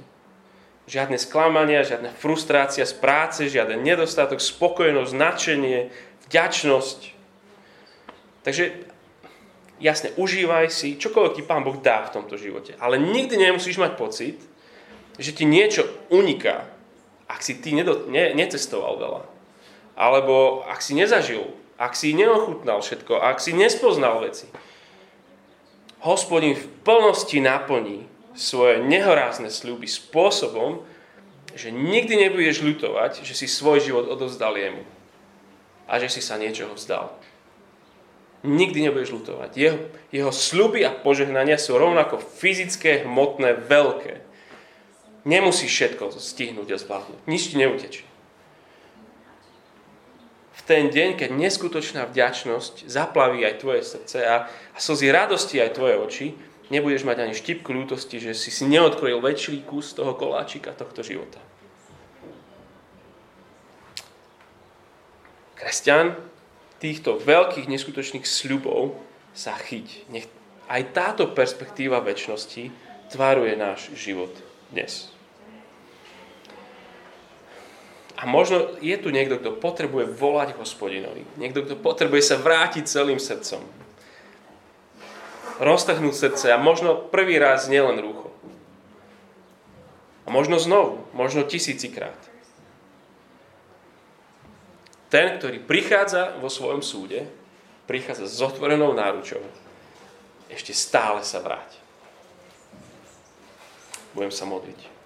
Žiadne 0.86 1.18
sklamania, 1.18 1.82
žiadna 1.82 2.14
frustrácia 2.14 2.86
z 2.86 2.94
práce, 2.94 3.50
žiaden 3.50 3.82
nedostatok, 3.82 4.38
spokojnosť, 4.38 5.12
nadšenie, 5.12 5.90
vďačnosť. 6.30 6.98
Takže 8.46 8.86
jasne, 9.82 10.14
užívaj 10.14 10.70
si, 10.70 10.94
čokoľvek 10.94 11.34
ti 11.34 11.42
Pán 11.42 11.66
Boh 11.66 11.78
dá 11.82 12.06
v 12.06 12.14
tomto 12.14 12.38
živote. 12.38 12.78
Ale 12.78 12.96
nikdy 12.96 13.34
nemusíš 13.34 13.82
mať 13.82 13.98
pocit, 13.98 14.38
že 15.18 15.34
ti 15.34 15.44
niečo 15.44 15.84
uniká, 16.14 16.70
ak 17.26 17.42
si 17.42 17.58
ty 17.58 17.74
nedo, 17.74 18.06
ne, 18.06 18.32
necestoval 18.34 18.98
veľa. 18.98 19.22
Alebo 19.98 20.64
ak 20.66 20.80
si 20.80 20.94
nezažil, 20.94 21.44
ak 21.76 21.92
si 21.98 22.14
neochutnal 22.14 22.80
všetko, 22.80 23.18
ak 23.18 23.38
si 23.42 23.52
nespoznal 23.52 24.22
veci. 24.22 24.46
Hospodin 26.00 26.56
v 26.56 26.66
plnosti 26.84 27.36
naplní 27.40 28.08
svoje 28.32 28.80
nehorázne 28.80 29.52
sľuby 29.52 29.84
spôsobom, 29.84 30.80
že 31.52 31.68
nikdy 31.68 32.28
nebudeš 32.28 32.64
ľutovať, 32.64 33.26
že 33.26 33.34
si 33.36 33.50
svoj 33.50 33.84
život 33.84 34.06
odovzdal 34.08 34.56
jemu. 34.56 34.86
A 35.90 35.98
že 35.98 36.08
si 36.08 36.22
sa 36.22 36.38
niečoho 36.38 36.72
vzdal 36.72 37.10
nikdy 38.44 38.88
nebudeš 38.88 39.12
lutovať. 39.12 39.50
Jeho, 39.56 39.78
jeho 40.12 40.32
sluby 40.32 40.84
a 40.84 40.92
požehnania 40.92 41.60
sú 41.60 41.76
rovnako 41.76 42.20
fyzické, 42.20 43.04
hmotné, 43.04 43.60
veľké. 43.68 44.24
Nemusíš 45.28 45.68
všetko 45.68 46.16
stihnúť 46.16 46.68
a 46.72 46.80
zvládnuť. 46.80 47.18
Nič 47.28 47.52
ti 47.52 47.56
neutečie. 47.60 48.09
Ten 50.70 50.86
deň, 50.86 51.18
keď 51.18 51.34
neskutočná 51.34 52.06
vďačnosť 52.06 52.86
zaplaví 52.86 53.42
aj 53.42 53.58
tvoje 53.58 53.82
srdce 53.82 54.22
a, 54.22 54.46
a 54.46 54.78
slzy 54.78 55.10
radosti 55.10 55.58
aj 55.58 55.74
tvoje 55.74 55.98
oči, 55.98 56.26
nebudeš 56.70 57.02
mať 57.02 57.26
ani 57.26 57.34
štipku 57.34 57.74
ľútosti, 57.74 58.22
že 58.22 58.38
si 58.38 58.54
si 58.54 58.70
neodkrojil 58.70 59.18
väčší 59.18 59.66
kus 59.66 59.90
toho 59.98 60.14
koláčika 60.14 60.70
tohto 60.70 61.02
života. 61.02 61.42
Kresťan 65.58 66.14
týchto 66.78 67.18
veľkých 67.18 67.66
neskutočných 67.66 68.22
sľubov 68.22 68.94
sa 69.34 69.58
chyť. 69.58 70.06
Nech 70.14 70.30
aj 70.70 70.94
táto 70.94 71.34
perspektíva 71.34 71.98
väčšnosti 71.98 72.70
tvaruje 73.10 73.58
náš 73.58 73.90
život 73.98 74.30
dnes. 74.70 75.10
A 78.20 78.28
možno 78.28 78.76
je 78.84 78.92
tu 79.00 79.08
niekto, 79.08 79.40
kto 79.40 79.56
potrebuje 79.56 80.12
volať 80.12 80.52
hospodinovi. 80.60 81.24
Niekto, 81.40 81.64
kto 81.64 81.80
potrebuje 81.80 82.20
sa 82.20 82.36
vrátiť 82.36 82.84
celým 82.84 83.16
srdcom. 83.16 83.64
Roztrhnúť 85.56 86.12
srdce 86.12 86.52
a 86.52 86.60
možno 86.60 87.00
prvý 87.00 87.40
raz 87.40 87.72
nielen 87.72 87.96
rúcho. 87.96 88.28
A 90.28 90.28
možno 90.28 90.60
znovu, 90.60 91.00
možno 91.16 91.48
tisícikrát. 91.48 92.16
Ten, 95.08 95.40
ktorý 95.40 95.64
prichádza 95.64 96.36
vo 96.38 96.52
svojom 96.52 96.84
súde, 96.84 97.24
prichádza 97.88 98.28
s 98.28 98.38
otvorenou 98.44 98.92
náručou. 98.92 99.40
Ešte 100.52 100.76
stále 100.76 101.24
sa 101.24 101.40
vráť. 101.40 101.80
Budem 104.12 104.30
sa 104.30 104.44
modliť. 104.44 104.99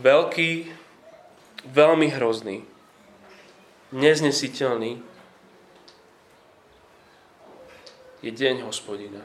Veľký, 0.00 0.72
veľmi 1.68 2.08
hrozný, 2.16 2.64
neznesiteľný, 3.92 5.02
je 8.22 8.30
deň 8.30 8.62
hospodina. 8.62 9.20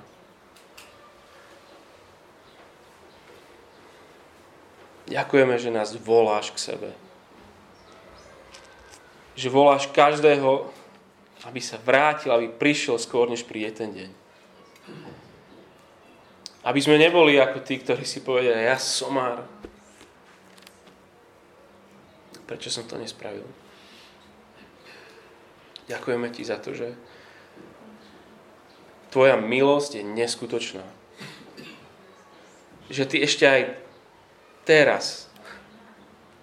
Ďakujeme, 5.07 5.55
že 5.55 5.71
nás 5.71 5.95
voláš 5.95 6.51
k 6.51 6.59
sebe. 6.59 6.89
Že 9.39 9.53
voláš 9.53 9.87
každého, 9.87 10.67
aby 11.47 11.61
sa 11.63 11.79
vrátil, 11.79 12.33
aby 12.33 12.51
prišiel 12.51 12.99
skôr, 12.99 13.29
než 13.31 13.47
príde 13.47 13.71
ten 13.71 13.93
deň. 13.93 14.09
Aby 16.67 16.79
sme 16.83 16.99
neboli 16.99 17.39
ako 17.39 17.63
tí, 17.63 17.79
ktorí 17.79 18.03
si 18.03 18.19
povedali, 18.19 18.67
ja 18.67 18.75
somár. 18.75 19.47
Prečo 22.47 22.71
som 22.71 22.87
to 22.87 22.95
nespravil? 22.95 23.43
Ďakujeme 25.91 26.27
ti 26.31 26.47
za 26.47 26.59
to, 26.59 26.71
že 26.71 26.95
tvoja 29.11 29.35
milosť 29.35 29.99
je 29.99 30.03
neskutočná. 30.03 30.83
Že 32.87 33.03
ty 33.07 33.17
ešte 33.23 33.43
aj 33.43 33.61
teraz 34.63 35.27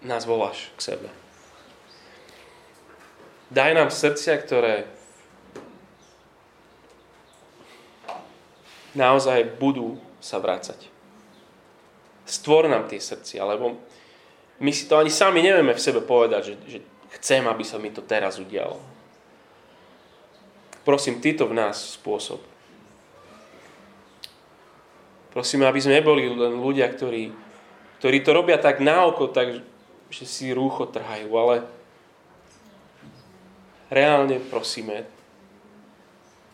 nás 0.05 0.28
voláš 0.28 0.68
k 0.76 0.92
sebe. 0.92 1.09
Daj 3.48 3.70
nám 3.72 3.88
srdcia, 3.92 4.34
ktoré 4.40 4.88
naozaj 8.96 9.57
budú 9.61 10.00
sa 10.20 10.40
vrácať. 10.40 10.88
Stvor 12.24 12.68
nám 12.72 12.88
tie 12.88 13.00
srdcia, 13.00 13.44
lebo 13.44 13.76
my 14.62 14.70
si 14.70 14.86
to 14.86 14.98
ani 14.98 15.11
sami 15.11 15.42
nevieme 15.42 15.74
v 15.74 15.82
sebe 15.82 15.98
povedať, 15.98 16.55
že, 16.55 16.55
že 16.66 16.78
chcem, 17.18 17.42
aby 17.46 17.64
sa 17.66 17.78
mi 17.78 17.90
to 17.90 18.02
teraz 18.02 18.38
udialo. 18.38 18.78
Prosím, 20.84 21.18
Ty 21.18 21.32
to 21.34 21.44
v 21.48 21.57
nás 21.57 21.96
spôsob. 21.96 22.38
Prosím, 25.32 25.66
aby 25.66 25.82
sme 25.82 25.98
neboli 25.98 26.30
len 26.30 26.62
ľudia, 26.62 26.86
ktorí, 26.86 27.34
ktorí 27.98 28.18
to 28.22 28.30
robia 28.30 28.61
tak 28.61 28.78
na 28.78 29.02
oko, 29.09 29.26
tak, 29.26 29.64
že 30.12 30.24
si 30.28 30.55
rúcho 30.55 30.86
trhajú, 30.86 31.26
ale 31.34 31.66
reálne 33.90 34.38
prosíme, 34.38 35.09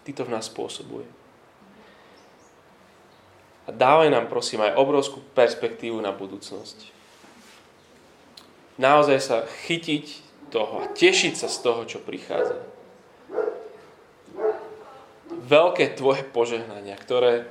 Ty 0.01 0.11
to 0.17 0.23
v 0.25 0.33
nás 0.33 0.49
spôsobuje. 0.49 1.05
A 3.69 3.75
dávaj 3.75 4.09
nám, 4.09 4.33
prosím, 4.33 4.65
aj 4.65 4.81
obrovskú 4.81 5.21
perspektívu 5.37 6.01
na 6.01 6.15
budúcnosť. 6.15 7.00
Naozaj 8.81 9.19
sa 9.21 9.45
chytiť 9.69 10.05
toho 10.49 10.81
a 10.81 10.89
tešiť 10.89 11.37
sa 11.37 11.53
z 11.53 11.57
toho, 11.61 11.85
čo 11.85 12.01
prichádza. 12.01 12.57
Veľké 15.29 15.93
tvoje 16.01 16.25
požehnania, 16.25 16.97
ktoré, 16.97 17.45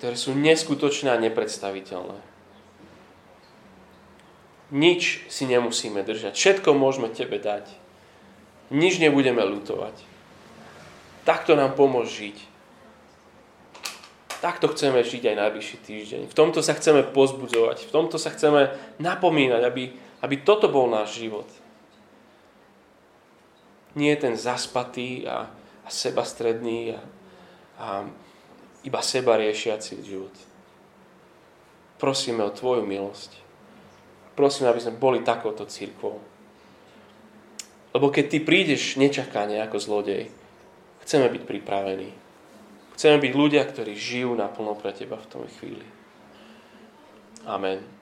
ktoré 0.00 0.16
sú 0.16 0.32
neskutočné 0.32 1.12
a 1.12 1.20
nepredstaviteľné. 1.20 2.16
Nič 4.70 5.26
si 5.28 5.44
nemusíme 5.50 6.00
držať. 6.00 6.32
Všetko 6.32 6.72
môžeme 6.72 7.10
tebe 7.10 7.36
dať. 7.42 7.68
Nič 8.70 9.02
nebudeme 9.02 9.42
lutovať. 9.42 9.98
Takto 11.26 11.58
nám 11.58 11.74
pomôž 11.74 12.08
žiť. 12.08 12.38
Takto 14.40 14.72
chceme 14.72 15.04
žiť 15.04 15.34
aj 15.34 15.36
najbližší 15.36 15.76
týždeň. 15.84 16.22
V 16.30 16.38
tomto 16.38 16.64
sa 16.64 16.72
chceme 16.72 17.04
pozbudzovať. 17.04 17.84
V 17.84 17.92
tomto 17.92 18.16
sa 18.16 18.32
chceme 18.32 18.72
napomínať, 18.96 19.62
aby, 19.68 19.92
aby 20.20 20.40
toto 20.44 20.68
bol 20.68 20.88
náš 20.88 21.20
život. 21.20 21.48
Nie 23.96 24.14
ten 24.16 24.38
zaspatý 24.38 25.26
a, 25.26 25.50
a 25.84 25.88
sebastredný 25.88 26.94
a, 26.94 27.00
a 27.80 27.86
iba 28.86 29.00
seba 29.02 29.36
riešiaci 29.36 30.04
život. 30.04 30.32
Prosíme 32.00 32.46
o 32.46 32.54
Tvoju 32.54 32.86
milosť. 32.86 33.36
Prosíme, 34.38 34.72
aby 34.72 34.80
sme 34.80 34.96
boli 34.96 35.20
takouto 35.20 35.68
církvou. 35.68 36.16
Lebo 37.92 38.06
keď 38.08 38.24
Ty 38.30 38.38
prídeš 38.46 38.96
nečakane 38.96 39.60
ako 39.60 39.76
zlodej, 39.76 40.30
chceme 41.04 41.28
byť 41.28 41.42
pripravení. 41.44 42.10
Chceme 42.96 43.20
byť 43.20 43.32
ľudia, 43.34 43.64
ktorí 43.66 43.92
žijú 43.96 44.32
naplno 44.32 44.78
pre 44.78 44.94
Teba 44.96 45.18
v 45.20 45.28
tom 45.28 45.42
chvíli. 45.60 45.84
Amen. 47.44 47.99